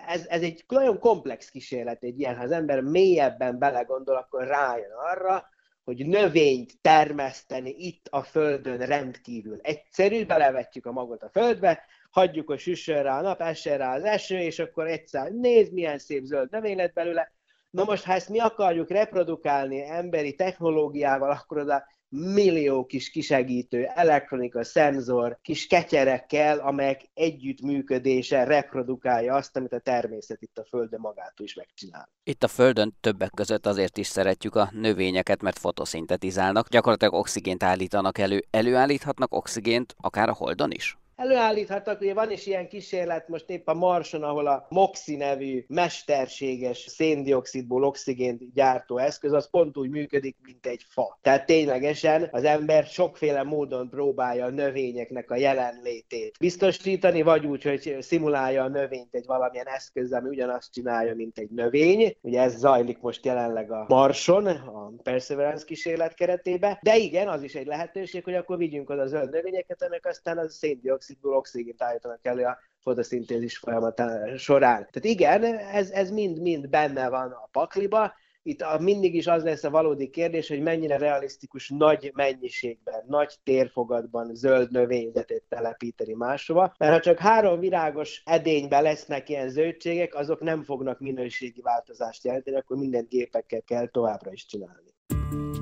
ez, 0.07 0.27
ez 0.29 0.43
egy 0.43 0.65
nagyon 0.69 0.99
komplex 0.99 1.51
kísérlet 1.51 2.03
egy 2.03 2.19
ilyen, 2.19 2.37
ha 2.37 2.43
az 2.43 2.51
ember 2.51 2.81
mélyebben 2.81 3.59
belegondol, 3.59 4.17
akkor 4.17 4.47
rájön 4.47 4.93
arra, 5.13 5.49
hogy 5.85 6.07
növényt 6.07 6.73
termeszteni 6.81 7.75
itt 7.79 8.07
a 8.11 8.23
Földön 8.23 8.79
rendkívül 8.79 9.59
egyszerű, 9.63 10.27
belevetjük 10.27 10.87
a 10.87 10.93
magot 10.93 11.23
a 11.23 11.29
földbe, 11.29 11.85
hagyjuk, 12.17 12.47
hogy 12.47 12.59
süssön 12.59 13.03
rá 13.03 13.19
a 13.19 13.23
nap, 13.23 13.41
essen 13.41 13.79
rá 13.79 13.95
az 13.95 14.05
eső, 14.05 14.39
és 14.39 14.59
akkor 14.59 14.87
egyszer 14.87 15.31
nézd, 15.33 15.73
milyen 15.73 15.99
szép 15.99 16.25
zöld 16.25 16.51
növény 16.51 16.77
lett 16.77 16.93
belőle. 16.93 17.33
Na 17.71 17.85
most, 17.85 18.05
ha 18.05 18.13
ezt 18.13 18.29
mi 18.29 18.39
akarjuk 18.39 18.91
reprodukálni 18.91 19.83
emberi 19.83 20.35
technológiával, 20.35 21.31
akkor 21.31 21.59
oda 21.59 21.85
millió 22.09 22.87
kis 22.87 23.11
kisegítő, 23.11 23.85
elektronika, 23.85 24.65
szenzor, 24.65 25.39
kis 25.43 25.67
ketyerekkel, 25.67 26.59
amelyek 26.59 27.01
együttműködése 27.15 28.45
reprodukálja 28.45 29.35
azt, 29.35 29.57
amit 29.57 29.73
a 29.73 29.79
természet 29.79 30.43
itt 30.43 30.59
a 30.59 30.65
Földön 30.65 31.01
magától 31.01 31.47
is 31.47 31.55
megcsinál. 31.55 32.09
Itt 32.23 32.43
a 32.43 32.49
Földön 32.49 32.97
többek 33.01 33.31
között 33.35 33.67
azért 33.67 33.97
is 33.97 34.07
szeretjük 34.07 34.55
a 34.55 34.69
növényeket, 34.73 35.43
mert 35.43 35.59
fotoszintetizálnak, 35.59 36.69
gyakorlatilag 36.69 37.15
oxigént 37.15 37.63
állítanak 37.63 38.19
elő. 38.19 38.45
Előállíthatnak 38.51 39.35
oxigént 39.35 39.95
akár 40.01 40.29
a 40.29 40.35
Holdon 40.35 40.71
is? 40.71 40.97
Előállíthatnak, 41.17 42.01
ugye 42.01 42.15
van 42.15 42.31
is 42.31 42.47
ilyen 42.47 42.69
kísérlet 42.69 43.29
most 43.29 43.51
épp 43.51 43.69
a 43.69 43.75
Marson, 43.75 44.23
ahol 44.23 44.47
a 44.47 44.67
MOXI 44.69 45.17
nevű 45.17 45.65
mesterséges 45.69 46.79
széndiokszidból 46.79 47.85
oxigént 47.85 48.53
gyártó 48.55 48.99
eszköz, 48.99 49.33
az 49.33 49.51
pont 49.51 49.77
úgy 49.77 49.91
működik, 49.91 50.37
mint 50.43 50.67
egy 50.67 50.85
fa. 50.89 51.19
Tehát 51.23 51.47
ténylegesen 51.47 52.29
az 52.33 52.45
ember 52.45 52.85
sokféle 52.85 53.43
módon 53.43 53.89
próbálja 53.89 54.45
a 54.45 54.51
növényeknek 54.51 55.31
a 55.31 55.37
jelenlétét 55.37 56.37
biztosítani, 56.39 57.23
vagy 57.23 57.47
úgy, 57.47 57.63
hogy 57.63 57.97
szimulálja 58.01 58.63
a 58.63 58.69
növényt 58.69 59.15
egy 59.15 59.27
valamilyen 59.27 59.69
eszköz, 59.69 60.13
ami 60.13 60.29
ugyanazt 60.29 60.73
csinálja, 60.73 61.15
mint 61.15 61.39
egy 61.39 61.51
növény. 61.51 62.17
Ugye 62.21 62.41
ez 62.41 62.57
zajlik 62.57 63.01
most 63.01 63.25
jelenleg 63.25 63.73
a 63.73 63.85
Marson, 63.89 64.47
a 64.47 64.93
Perseverance 65.03 65.65
kísérlet 65.65 66.15
keretében. 66.15 66.79
De 66.83 66.97
igen, 66.97 67.29
az 67.29 67.43
is 67.43 67.55
egy 67.55 67.67
lehetőség, 67.67 68.25
hogy 68.25 68.35
akkor 68.35 68.57
vigyünk 68.57 68.91
oda 68.91 69.07
zöld 69.07 69.31
növényeket, 69.31 69.83
ennek 69.83 70.07
aztán 70.07 70.39
az 70.39 70.55
széndiokszid 70.55 71.05
dioxidból 71.07 71.37
oxigént 71.37 71.83
állítanak 71.83 72.27
elő 72.27 72.45
a 72.45 72.59
fotoszintézis 72.79 73.59
folyamatán 73.59 74.37
során. 74.37 74.89
Tehát 74.91 75.05
igen, 75.05 75.45
ez, 75.59 75.91
ez 75.91 76.11
mind-mind 76.11 76.69
benne 76.69 77.09
van 77.09 77.31
a 77.31 77.49
pakliba, 77.53 78.13
itt 78.43 78.61
a, 78.61 78.79
mindig 78.79 79.15
is 79.15 79.27
az 79.27 79.43
lesz 79.43 79.65
a 79.65 79.71
valódi 79.71 80.11
kérdés, 80.11 80.49
hogy 80.49 80.61
mennyire 80.61 80.97
realisztikus 80.97 81.69
nagy 81.69 82.11
mennyiségben, 82.15 83.05
nagy 83.07 83.35
térfogatban 83.45 84.35
zöld 84.35 84.71
növényzetét 84.71 85.45
telepíteni 85.49 86.13
máshova, 86.13 86.75
mert 86.79 86.93
ha 86.93 87.01
csak 87.01 87.19
három 87.19 87.61
virágos 87.61 88.23
edényben 88.25 88.83
lesznek 88.83 89.29
ilyen 89.29 89.49
zöldségek, 89.49 90.15
azok 90.15 90.41
nem 90.41 90.63
fognak 90.63 90.99
minőségi 90.99 91.61
változást 91.61 92.25
jelenteni, 92.25 92.57
akkor 92.57 92.77
minden 92.77 93.07
gépekkel 93.09 93.63
kell 93.63 93.87
továbbra 93.87 94.33
is 94.33 94.47
csinálni. 94.47 94.95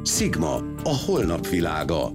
Sigma, 0.03 0.55
a 0.83 1.03
holnap 1.07 1.47
világa. 1.47 2.11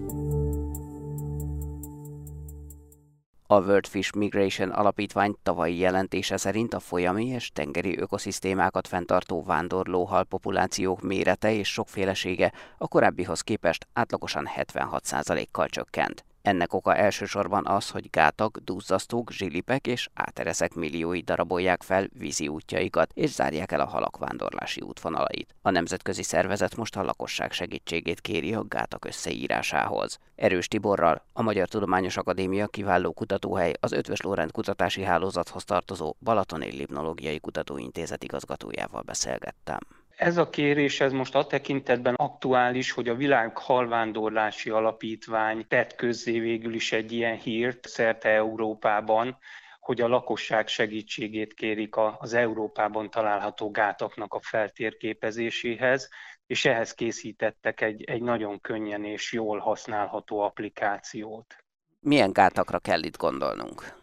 A 3.51 3.59
World 3.59 3.88
Fish 3.88 4.15
Migration 4.15 4.69
Alapítvány 4.69 5.35
tavalyi 5.43 5.77
jelentése 5.77 6.38
szerint 6.38 6.73
a 6.73 6.79
folyami 6.79 7.25
és 7.25 7.51
tengeri 7.53 7.99
ökoszisztémákat 7.99 8.88
fenntartó 8.88 9.43
vándorlóhal 9.43 10.23
populációk 10.23 11.01
mérete 11.01 11.53
és 11.53 11.71
sokfélesége 11.71 12.53
a 12.77 12.88
korábbihoz 12.88 13.41
képest 13.41 13.88
átlagosan 13.93 14.47
76%-kal 14.55 15.67
csökkent. 15.67 16.28
Ennek 16.49 16.73
oka 16.73 16.95
elsősorban 16.95 17.65
az, 17.67 17.89
hogy 17.89 18.09
gátak, 18.09 18.57
duzzasztók, 18.57 19.31
zsilipek 19.31 19.88
és 19.88 20.09
átereszek 20.13 20.73
milliói 20.73 21.21
darabolják 21.21 21.83
fel 21.83 22.07
vízi 22.13 22.47
útjaikat, 22.47 23.12
és 23.13 23.29
zárják 23.29 23.71
el 23.71 23.79
a 23.79 23.85
halak 23.85 24.17
vándorlási 24.17 24.81
útvonalait. 24.81 25.55
A 25.62 25.69
nemzetközi 25.69 26.23
szervezet 26.23 26.75
most 26.75 26.95
a 26.95 27.03
lakosság 27.03 27.51
segítségét 27.51 28.21
kéri 28.21 28.53
a 28.53 28.65
gátak 28.67 29.05
összeírásához. 29.05 30.19
Erős 30.35 30.67
Tiborral, 30.67 31.23
a 31.33 31.41
Magyar 31.41 31.67
Tudományos 31.67 32.17
Akadémia 32.17 32.67
kiváló 32.67 33.12
kutatóhely 33.12 33.73
az 33.79 33.91
Ötvös 33.91 34.21
Lórend 34.21 34.51
kutatási 34.51 35.03
hálózathoz 35.03 35.63
tartozó 35.63 36.15
Balatoni 36.19 36.71
Limnológiai 36.71 37.39
Kutatóintézet 37.39 38.23
igazgatójával 38.23 39.01
beszélgettem. 39.01 39.98
Ez 40.19 40.38
a 40.38 40.49
kérés 40.49 40.99
ez 40.99 41.12
most 41.12 41.36
a 41.36 41.45
tekintetben 41.47 42.13
aktuális, 42.13 42.91
hogy 42.91 43.10
a 43.10 43.15
Világ 43.15 43.58
Halvándorlási 43.58 44.69
Alapítvány 44.69 45.67
tett 45.67 45.95
közzé 45.95 46.39
végül 46.39 46.73
is 46.73 46.91
egy 46.91 47.12
ilyen 47.12 47.38
hírt 47.38 47.88
szerte 47.88 48.29
Európában, 48.29 49.38
hogy 49.79 50.01
a 50.01 50.08
lakosság 50.08 50.67
segítségét 50.67 51.53
kérik 51.53 51.95
az 52.17 52.34
Európában 52.34 53.10
található 53.10 53.71
gátaknak 53.71 54.34
a 54.34 54.39
feltérképezéséhez, 54.41 56.10
és 56.45 56.65
ehhez 56.65 56.93
készítettek 56.93 57.82
egy, 57.82 58.03
egy 58.03 58.21
nagyon 58.21 58.62
könnyen 58.62 59.03
és 59.03 59.34
jól 59.34 59.60
használható 59.60 60.39
applikációt. 60.39 61.55
Milyen 61.99 62.32
gátakra 62.34 62.79
kell 62.79 63.03
itt 63.03 63.17
gondolnunk? 63.17 63.98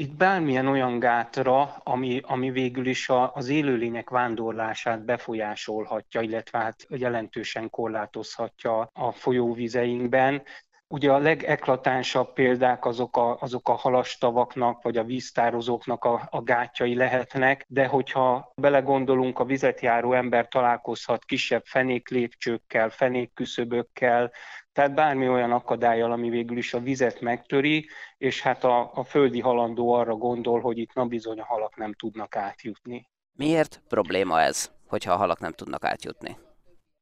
Itt 0.00 0.16
bármilyen 0.16 0.66
olyan 0.66 0.98
gátra, 0.98 1.62
ami, 1.82 2.20
ami 2.24 2.50
végül 2.50 2.86
is 2.86 3.08
a, 3.08 3.34
az 3.34 3.48
élőlények 3.48 4.10
vándorlását 4.10 5.04
befolyásolhatja, 5.04 6.20
illetve 6.20 6.58
hát 6.58 6.86
jelentősen 6.88 7.70
korlátozhatja 7.70 8.90
a 8.92 9.12
folyóvizeinkben. 9.12 10.42
Ugye 10.90 11.12
a 11.12 11.18
legeklatánsabb 11.18 12.32
példák 12.32 12.84
azok 12.84 13.16
a, 13.16 13.36
azok 13.40 13.68
a 13.68 13.72
halastavaknak, 13.72 14.82
vagy 14.82 14.96
a 14.96 15.04
víztározóknak 15.04 16.04
a, 16.04 16.28
a 16.30 16.42
gátjai 16.42 16.94
lehetnek, 16.94 17.64
de 17.68 17.86
hogyha 17.86 18.52
belegondolunk, 18.56 19.38
a 19.38 19.44
vizet 19.44 19.80
járó 19.80 20.12
ember 20.12 20.48
találkozhat 20.48 21.24
kisebb 21.24 21.64
fenéklépcsőkkel, 21.64 22.90
fenékküszöbökkel, 22.90 24.32
tehát 24.72 24.94
bármi 24.94 25.28
olyan 25.28 25.52
akadályal, 25.52 26.12
ami 26.12 26.28
végül 26.28 26.56
is 26.56 26.74
a 26.74 26.80
vizet 26.80 27.20
megtöri, 27.20 27.88
és 28.18 28.42
hát 28.42 28.64
a, 28.64 28.90
a 28.94 29.04
földi 29.04 29.40
halandó 29.40 29.92
arra 29.92 30.14
gondol, 30.14 30.60
hogy 30.60 30.78
itt 30.78 30.94
na 30.94 31.04
bizony 31.04 31.40
a 31.40 31.44
halak 31.44 31.76
nem 31.76 31.92
tudnak 31.92 32.36
átjutni. 32.36 33.08
Miért 33.32 33.82
probléma 33.88 34.40
ez, 34.40 34.70
hogyha 34.86 35.12
a 35.12 35.16
halak 35.16 35.40
nem 35.40 35.52
tudnak 35.52 35.84
átjutni? 35.84 36.36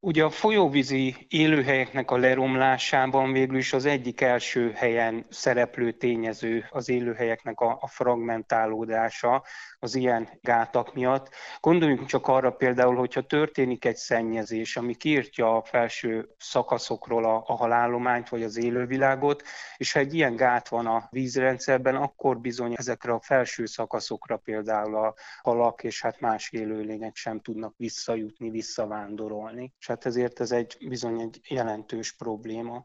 Ugye 0.00 0.24
a 0.24 0.30
folyóvízi 0.30 1.26
élőhelyeknek 1.28 2.10
a 2.10 2.16
leromlásában 2.16 3.32
végül 3.32 3.56
is 3.56 3.72
az 3.72 3.84
egyik 3.84 4.20
első 4.20 4.72
helyen 4.72 5.26
szereplő 5.30 5.92
tényező 5.92 6.66
az 6.70 6.88
élőhelyeknek 6.88 7.60
a, 7.60 7.78
a 7.80 7.86
fragmentálódása 7.86 9.44
az 9.78 9.94
ilyen 9.94 10.28
gátak 10.40 10.94
miatt. 10.94 11.28
Gondoljunk 11.60 12.06
csak 12.06 12.26
arra 12.26 12.50
például, 12.50 12.94
hogyha 12.94 13.20
történik 13.20 13.84
egy 13.84 13.96
szennyezés, 13.96 14.76
ami 14.76 14.94
kiirtja 14.94 15.56
a 15.56 15.62
felső 15.64 16.28
szakaszokról 16.38 17.24
a, 17.24 17.42
a 17.46 17.56
halállományt 17.56 18.28
vagy 18.28 18.42
az 18.42 18.56
élővilágot, 18.56 19.42
és 19.76 19.92
ha 19.92 19.98
egy 19.98 20.14
ilyen 20.14 20.36
gát 20.36 20.68
van 20.68 20.86
a 20.86 21.06
vízrendszerben, 21.10 21.94
akkor 21.94 22.40
bizony 22.40 22.74
ezekre 22.76 23.12
a 23.12 23.20
felső 23.20 23.66
szakaszokra 23.66 24.36
például 24.36 24.96
a 24.96 25.14
halak 25.42 25.84
és 25.84 26.02
hát 26.02 26.20
más 26.20 26.50
élőlények 26.52 27.16
sem 27.16 27.40
tudnak 27.40 27.74
visszajutni, 27.76 28.50
visszavándorolni. 28.50 29.74
És 29.86 29.92
hát 29.92 30.06
ezért 30.06 30.40
ez 30.40 30.50
egy 30.50 30.76
bizony 30.88 31.20
egy 31.20 31.40
jelentős 31.48 32.12
probléma. 32.12 32.84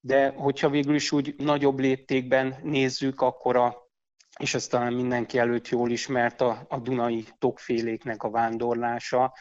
De 0.00 0.28
hogyha 0.28 0.70
végül 0.70 0.94
is 0.94 1.12
úgy 1.12 1.34
nagyobb 1.36 1.78
léptékben 1.78 2.56
nézzük, 2.62 3.20
akkor 3.20 3.56
a 3.56 3.90
és 4.38 4.54
ez 4.54 4.66
talán 4.66 4.92
mindenki 4.92 5.38
előtt 5.38 5.68
jól 5.68 5.90
ismert 5.90 6.40
a, 6.40 6.66
a 6.68 6.78
Dunai 6.78 7.24
tokféléknek 7.38 8.22
a 8.22 8.30
vándorlása, 8.30 9.34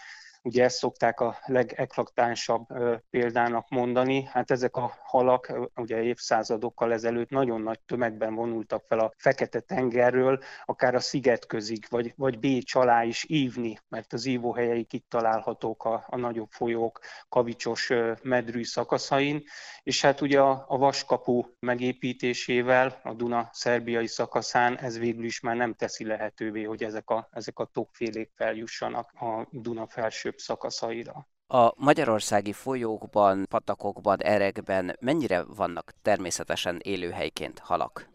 Ugye 0.45 0.63
ezt 0.63 0.77
szokták 0.77 1.19
a 1.19 1.37
legeklaktánsabb 1.45 2.67
példának 3.09 3.69
mondani. 3.69 4.23
Hát 4.23 4.51
ezek 4.51 4.75
a 4.75 4.93
halak 5.03 5.69
ugye 5.75 6.01
évszázadokkal 6.01 6.93
ezelőtt 6.93 7.29
nagyon 7.29 7.61
nagy 7.61 7.79
tömegben 7.79 8.35
vonultak 8.35 8.83
fel 8.87 8.99
a 8.99 9.11
Fekete-tengerről, 9.17 10.39
akár 10.65 10.95
a 10.95 10.99
szigetközig, 10.99 11.85
vagy, 11.89 12.13
vagy 12.15 12.39
Bécs 12.39 12.75
alá 12.75 13.03
is 13.03 13.25
ívni, 13.27 13.77
mert 13.89 14.13
az 14.13 14.25
ívóhelyeik 14.25 14.93
itt 14.93 15.09
találhatók 15.09 15.85
a, 15.85 16.05
a 16.07 16.17
nagyobb 16.17 16.51
folyók 16.51 16.99
kavicsos 17.29 17.91
medrű 18.21 18.63
szakaszain, 18.63 19.43
és 19.83 20.01
hát 20.01 20.21
ugye 20.21 20.39
a, 20.39 20.65
a 20.67 20.77
vaskapu 20.77 21.43
megépítésével 21.59 22.99
a 23.03 23.13
Duna 23.13 23.49
szerbiai 23.51 24.07
szakaszán 24.07 24.77
ez 24.77 24.99
végül 24.99 25.25
is 25.25 25.39
már 25.39 25.55
nem 25.55 25.73
teszi 25.73 26.05
lehetővé, 26.05 26.63
hogy 26.63 26.83
ezek 26.83 27.09
a, 27.09 27.27
ezek 27.31 27.59
a 27.59 27.65
tokfélék 27.65 28.31
feljussanak 28.35 29.11
a 29.13 29.47
Duna 29.51 29.87
felső 29.87 30.33
később 30.35 30.57
szakaszaira. 30.57 31.27
A 31.47 31.73
magyarországi 31.75 32.53
folyókban, 32.53 33.45
patakokban, 33.49 34.21
erekben 34.21 34.97
mennyire 34.99 35.43
vannak 35.43 35.93
természetesen 36.01 36.79
élőhelyként 36.83 37.59
halak? 37.59 38.09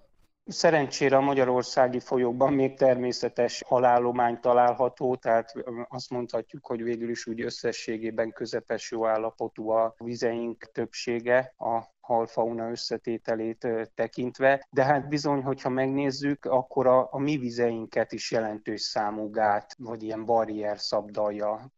Szerencsére 0.44 1.16
a 1.16 1.20
magyarországi 1.20 2.00
folyókban 2.00 2.52
még 2.52 2.76
természetes 2.76 3.62
halállomány 3.66 4.40
található, 4.40 5.16
tehát 5.16 5.52
azt 5.88 6.10
mondhatjuk, 6.10 6.66
hogy 6.66 6.82
végül 6.82 7.10
is 7.10 7.26
úgy 7.26 7.40
összességében 7.40 8.32
közepes 8.32 8.90
jó 8.90 9.06
állapotú 9.06 9.70
a 9.70 9.94
vizeink 9.98 10.70
többsége 10.72 11.54
a 11.58 11.82
halfauna 12.10 12.70
összetételét 12.70 13.68
tekintve, 13.94 14.66
de 14.70 14.84
hát 14.84 15.08
bizony, 15.08 15.42
hogyha 15.42 15.68
megnézzük, 15.68 16.44
akkor 16.44 16.86
a, 16.86 17.08
a 17.10 17.18
mi 17.18 17.36
vizeinket 17.36 18.12
is 18.12 18.30
jelentős 18.30 18.80
számú 18.80 19.30
gát, 19.30 19.74
vagy 19.78 20.02
ilyen 20.02 20.24
barrier 20.24 20.78
szabdalja 20.78 21.72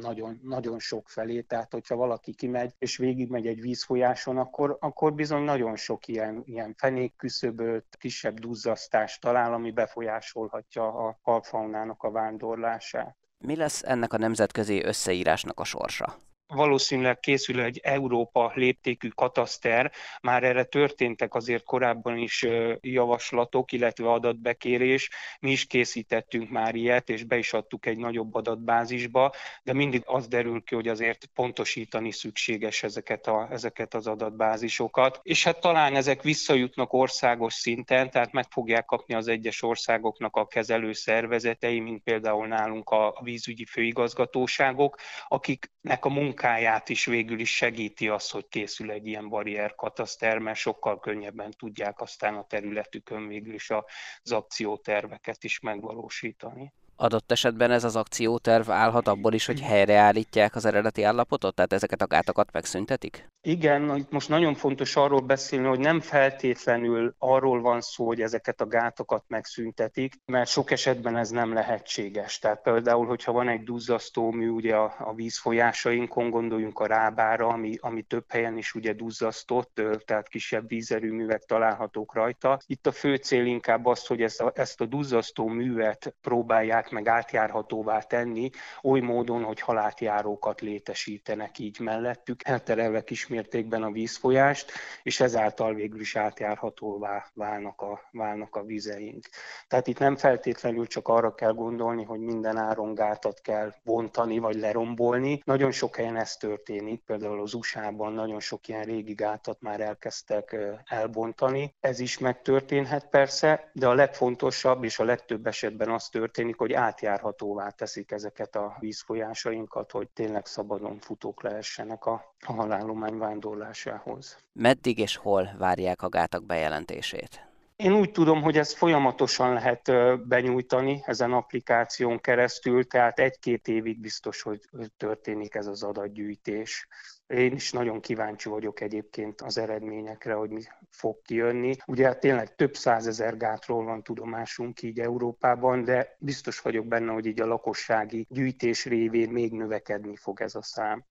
nagyon, 0.00 0.40
nagyon 0.42 0.78
sok 0.78 1.08
felé, 1.08 1.40
tehát 1.40 1.72
hogyha 1.72 1.96
valaki 1.96 2.34
kimegy 2.34 2.74
és 2.78 2.96
végigmegy 2.96 3.46
egy 3.46 3.60
vízfolyáson, 3.60 4.38
akkor, 4.38 4.76
akkor 4.80 5.14
bizony 5.14 5.42
nagyon 5.42 5.76
sok 5.76 6.08
ilyen, 6.08 6.42
ilyen 6.44 6.74
fenékküszöböt, 6.78 7.96
kisebb 7.98 8.38
duzzasztást 8.38 9.20
talál, 9.20 9.52
ami 9.52 9.70
befolyásolhatja 9.70 11.06
a 11.06 11.18
halfaunának 11.22 12.02
a 12.02 12.10
vándorlását. 12.10 13.16
Mi 13.38 13.56
lesz 13.56 13.82
ennek 13.82 14.12
a 14.12 14.18
nemzetközi 14.18 14.84
összeírásnak 14.84 15.60
a 15.60 15.64
sorsa? 15.64 16.16
Valószínűleg 16.46 17.20
készül 17.20 17.60
egy 17.60 17.80
Európa 17.82 18.52
léptékű 18.54 19.08
kataszter, 19.08 19.92
már 20.20 20.44
erre 20.44 20.64
történtek 20.64 21.34
azért 21.34 21.64
korábban 21.64 22.16
is 22.16 22.46
javaslatok, 22.80 23.72
illetve 23.72 24.10
adatbekérés. 24.10 25.10
Mi 25.40 25.50
is 25.50 25.66
készítettünk 25.66 26.50
már 26.50 26.74
ilyet, 26.74 27.08
és 27.08 27.24
be 27.24 27.38
is 27.38 27.52
adtuk 27.52 27.86
egy 27.86 27.98
nagyobb 27.98 28.34
adatbázisba, 28.34 29.32
de 29.62 29.72
mindig 29.72 30.02
az 30.04 30.28
derül 30.28 30.62
ki, 30.62 30.74
hogy 30.74 30.88
azért 30.88 31.26
pontosítani 31.34 32.12
szükséges 32.12 32.82
ezeket, 32.82 33.26
a, 33.26 33.48
ezeket 33.50 33.94
az 33.94 34.06
adatbázisokat. 34.06 35.20
És 35.22 35.44
hát 35.44 35.60
talán 35.60 35.96
ezek 35.96 36.22
visszajutnak 36.22 36.92
országos 36.92 37.54
szinten, 37.54 38.10
tehát 38.10 38.32
meg 38.32 38.46
fogják 38.50 38.84
kapni 38.84 39.14
az 39.14 39.28
egyes 39.28 39.62
országoknak 39.62 40.36
a 40.36 40.46
kezelő 40.46 40.92
szervezetei, 40.92 41.80
mint 41.80 42.02
például 42.02 42.46
nálunk 42.46 42.90
a 42.90 43.20
vízügyi 43.22 43.64
főigazgatóságok, 43.64 44.96
akiknek 45.28 46.04
a 46.04 46.08
munka 46.08 46.35
munkáját 46.36 46.88
is 46.88 47.04
végül 47.04 47.38
is 47.40 47.56
segíti 47.56 48.08
az, 48.08 48.30
hogy 48.30 48.48
készül 48.48 48.90
egy 48.90 49.06
ilyen 49.06 49.28
barrier 49.28 49.74
kataszter, 49.74 50.38
mert 50.38 50.58
sokkal 50.58 51.00
könnyebben 51.00 51.50
tudják 51.50 52.00
aztán 52.00 52.34
a 52.34 52.46
területükön 52.46 53.28
végül 53.28 53.54
is 53.54 53.70
az 53.70 54.32
akcióterveket 54.32 55.44
is 55.44 55.60
megvalósítani 55.60 56.72
adott 56.96 57.32
esetben 57.32 57.70
ez 57.70 57.84
az 57.84 57.96
akcióterv 57.96 58.70
állhat 58.70 59.08
abból 59.08 59.32
is, 59.32 59.46
hogy 59.46 59.60
helyreállítják 59.60 60.54
az 60.54 60.64
eredeti 60.64 61.02
állapotot, 61.02 61.54
tehát 61.54 61.72
ezeket 61.72 62.02
a 62.02 62.06
gátakat 62.06 62.52
megszüntetik? 62.52 63.28
Igen, 63.40 64.06
most 64.10 64.28
nagyon 64.28 64.54
fontos 64.54 64.96
arról 64.96 65.20
beszélni, 65.20 65.66
hogy 65.66 65.78
nem 65.78 66.00
feltétlenül 66.00 67.14
arról 67.18 67.60
van 67.60 67.80
szó, 67.80 68.06
hogy 68.06 68.20
ezeket 68.20 68.60
a 68.60 68.66
gátakat 68.66 69.24
megszüntetik, 69.26 70.14
mert 70.24 70.48
sok 70.48 70.70
esetben 70.70 71.16
ez 71.16 71.30
nem 71.30 71.52
lehetséges. 71.52 72.38
Tehát 72.38 72.62
például, 72.62 73.06
hogyha 73.06 73.32
van 73.32 73.48
egy 73.48 73.62
duzzasztó 73.62 74.30
mű 74.30 74.48
ugye 74.48 74.74
a, 74.74 74.94
a 74.98 75.14
vízfolyásainkon, 75.14 76.30
gondoljunk 76.30 76.78
a 76.78 76.86
rábára, 76.86 77.46
ami, 77.46 77.76
ami 77.80 78.02
több 78.02 78.24
helyen 78.28 78.56
is 78.56 78.74
ugye 78.74 78.92
duzzasztott, 78.92 79.80
tehát 80.04 80.28
kisebb 80.28 80.68
vízerőművek 80.68 81.42
találhatók 81.42 82.14
rajta. 82.14 82.58
Itt 82.66 82.86
a 82.86 82.92
fő 82.92 83.16
cél 83.16 83.46
inkább 83.46 83.86
az, 83.86 84.06
hogy 84.06 84.22
ezt 84.22 84.40
a, 84.40 84.52
ezt 84.54 84.80
a 84.80 84.86
duzzasztó 84.86 85.46
művet 85.46 86.14
próbálják 86.20 86.85
tudják 86.86 87.04
meg 87.04 87.14
átjárhatóvá 87.14 87.98
tenni, 87.98 88.50
oly 88.82 89.00
módon, 89.00 89.42
hogy 89.42 89.60
halátjárókat 89.60 90.60
létesítenek 90.60 91.58
így 91.58 91.80
mellettük, 91.80 92.40
elterelve 92.44 93.04
kismértékben 93.04 93.82
a 93.82 93.90
vízfolyást, 93.90 94.72
és 95.02 95.20
ezáltal 95.20 95.74
végül 95.74 96.00
is 96.00 96.16
átjárhatóvá 96.16 97.24
válnak 97.34 97.80
a, 97.80 98.00
válnak 98.12 98.56
a 98.56 98.62
vizeink. 98.62 99.28
Tehát 99.68 99.86
itt 99.86 99.98
nem 99.98 100.16
feltétlenül 100.16 100.86
csak 100.86 101.08
arra 101.08 101.34
kell 101.34 101.52
gondolni, 101.52 102.04
hogy 102.04 102.20
minden 102.20 102.56
áron 102.56 102.94
gátat 102.94 103.40
kell 103.40 103.72
bontani 103.84 104.38
vagy 104.38 104.56
lerombolni. 104.56 105.42
Nagyon 105.44 105.72
sok 105.72 105.96
helyen 105.96 106.16
ez 106.16 106.36
történik, 106.36 107.02
például 107.06 107.40
az 107.40 107.54
USA-ban 107.54 108.12
nagyon 108.12 108.40
sok 108.40 108.68
ilyen 108.68 108.84
régi 108.84 109.14
gátat 109.14 109.60
már 109.60 109.80
elkezdtek 109.80 110.56
elbontani. 110.84 111.74
Ez 111.80 112.00
is 112.00 112.18
megtörténhet 112.18 113.08
persze, 113.08 113.70
de 113.72 113.86
a 113.86 113.94
legfontosabb 113.94 114.84
és 114.84 114.98
a 114.98 115.04
legtöbb 115.04 115.46
esetben 115.46 115.90
az 115.90 116.08
történik, 116.08 116.56
hogy 116.56 116.72
átjárhatóvá 116.76 117.68
teszik 117.68 118.10
ezeket 118.10 118.56
a 118.56 118.76
vízfolyásainkat, 118.78 119.90
hogy 119.90 120.08
tényleg 120.08 120.46
szabadon 120.46 120.98
futók 120.98 121.42
lehessenek 121.42 122.06
a, 122.06 122.34
a 122.46 122.52
halállomány 122.52 123.18
vándorlásához. 123.18 124.38
Meddig 124.52 124.98
és 124.98 125.16
hol 125.16 125.54
várják 125.58 126.02
a 126.02 126.08
gátak 126.08 126.44
bejelentését? 126.44 127.46
Én 127.76 127.92
úgy 127.92 128.10
tudom, 128.10 128.42
hogy 128.42 128.58
ezt 128.58 128.76
folyamatosan 128.76 129.52
lehet 129.52 129.92
benyújtani 130.28 131.02
ezen 131.04 131.32
applikáción 131.32 132.20
keresztül, 132.20 132.86
tehát 132.86 133.18
egy-két 133.18 133.68
évig 133.68 134.00
biztos, 134.00 134.42
hogy 134.42 134.60
történik 134.96 135.54
ez 135.54 135.66
az 135.66 135.82
adatgyűjtés. 135.82 136.88
Én 137.26 137.52
is 137.52 137.72
nagyon 137.72 138.00
kíváncsi 138.00 138.48
vagyok 138.48 138.80
egyébként 138.80 139.40
az 139.40 139.58
eredményekre, 139.58 140.34
hogy 140.34 140.50
mi 140.50 140.62
fog 140.90 141.22
kijönni. 141.22 141.74
Ugye 141.86 142.06
hát 142.06 142.20
tényleg 142.20 142.54
több 142.54 142.74
százezer 142.74 143.36
gátról 143.36 143.84
van 143.84 144.02
tudomásunk 144.02 144.82
így 144.82 145.00
Európában, 145.00 145.84
de 145.84 146.16
biztos 146.18 146.60
vagyok 146.60 146.86
benne, 146.86 147.12
hogy 147.12 147.26
így 147.26 147.40
a 147.40 147.46
lakossági 147.46 148.26
gyűjtés 148.28 148.84
révén 148.84 149.30
még 149.30 149.52
növekedni 149.52 150.16
fog 150.16 150.40
ez 150.40 150.54
a 150.54 150.62
szám. 150.62 151.04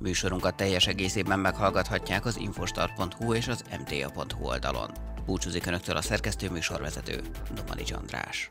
Műsorunkat 0.00 0.56
teljes 0.56 0.86
egészében 0.86 1.38
meghallgathatják 1.38 2.24
az 2.24 2.36
infostar.hu 2.36 3.34
és 3.34 3.48
az 3.48 3.64
mta.hu 3.78 4.44
oldalon. 4.44 4.90
Búcsúzik 5.26 5.66
Önöktől 5.66 5.96
a 5.96 6.02
szerkesztő 6.02 6.50
műsorvezető, 6.50 7.20
Domani 7.54 7.82
András. 7.92 8.50